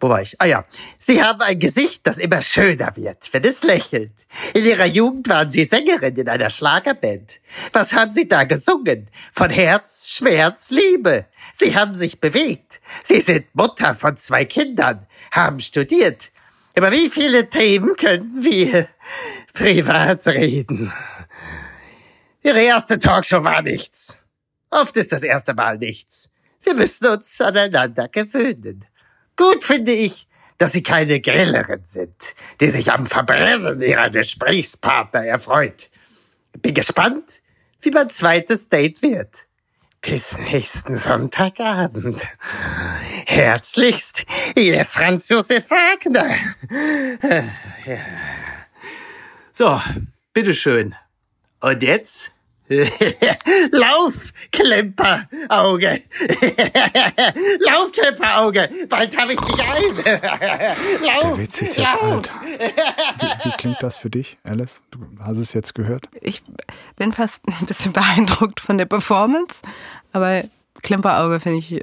[0.01, 0.35] Wo war ich?
[0.41, 0.65] Ah ja.
[0.99, 4.11] Sie haben ein Gesicht, das immer schöner wird, wenn es lächelt.
[4.53, 7.39] In Ihrer Jugend waren Sie Sängerin in einer Schlagerband.
[7.71, 9.09] Was haben Sie da gesungen?
[9.31, 11.27] Von Herz, Schmerz, Liebe.
[11.53, 12.81] Sie haben sich bewegt.
[13.05, 16.33] Sie sind Mutter von zwei Kindern, haben studiert.
[16.75, 18.89] Über wie viele Themen können wir
[19.53, 20.91] privat reden?
[22.43, 24.19] Ihre erste Talkshow war nichts.
[24.71, 26.34] Oft ist das erste Mal nichts.
[26.65, 28.85] Wir müssen uns aneinander gewöhnen.
[29.35, 35.89] Gut finde ich, dass Sie keine Grillerin sind, die sich am Verbrennen ihrer Gesprächspartner erfreut.
[36.61, 37.41] Bin gespannt,
[37.81, 39.47] wie mein zweites Date wird.
[40.01, 42.21] Bis nächsten Sonntagabend.
[43.25, 46.29] Herzlichst, Ihr Franz Josef Wagner.
[49.51, 49.81] So,
[50.33, 50.95] bitteschön.
[51.59, 52.34] Und jetzt?
[53.71, 55.99] Lauf, Klemperauge.
[57.59, 58.69] Lauf, Klemperauge.
[58.89, 59.95] Bald habe ich dich ein.
[61.05, 62.01] Lauf, Der Witz ist jetzt lauf.
[62.03, 62.29] alt.
[62.41, 64.81] Wie, wie klingt das für dich, Alice?
[64.91, 66.07] Du hast es jetzt gehört.
[66.21, 66.41] Ich
[66.95, 69.61] bin fast ein bisschen beeindruckt von der Performance,
[70.11, 70.43] aber
[70.81, 71.81] Klimperauge finde ich ein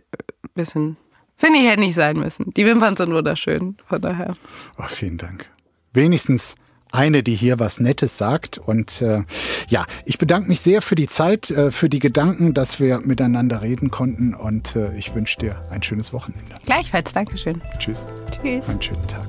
[0.54, 0.96] bisschen,
[1.36, 2.52] finde ich hätte nicht sein müssen.
[2.54, 4.34] Die Wimpern sind wunderschön, von daher.
[4.78, 5.46] Oh, vielen Dank.
[5.92, 6.56] Wenigstens
[6.92, 8.58] eine, die hier was Nettes sagt.
[8.58, 9.22] Und äh,
[9.68, 13.62] ja, ich bedanke mich sehr für die Zeit, äh, für die Gedanken, dass wir miteinander
[13.62, 14.34] reden konnten.
[14.34, 16.54] Und äh, ich wünsche dir ein schönes Wochenende.
[16.64, 17.60] Gleichfalls, Dankeschön.
[17.78, 18.06] Tschüss.
[18.30, 18.68] Tschüss.
[18.68, 19.26] Einen schönen Tag.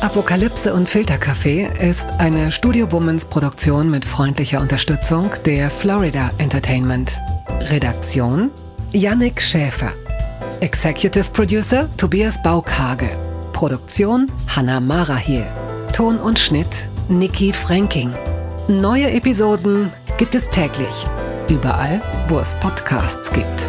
[0.00, 7.18] Apokalypse und Filterkaffee ist eine Studio Womans Produktion mit freundlicher Unterstützung der Florida Entertainment.
[7.62, 8.50] Redaktion
[8.92, 9.92] Yannick Schäfer.
[10.60, 13.27] Executive Producer Tobias Baukhage.
[13.58, 15.44] Produktion Hanna Marahiel.
[15.92, 18.12] Ton und Schnitt Niki Franking.
[18.68, 21.08] Neue Episoden gibt es täglich.
[21.48, 23.68] Überall, wo es Podcasts gibt.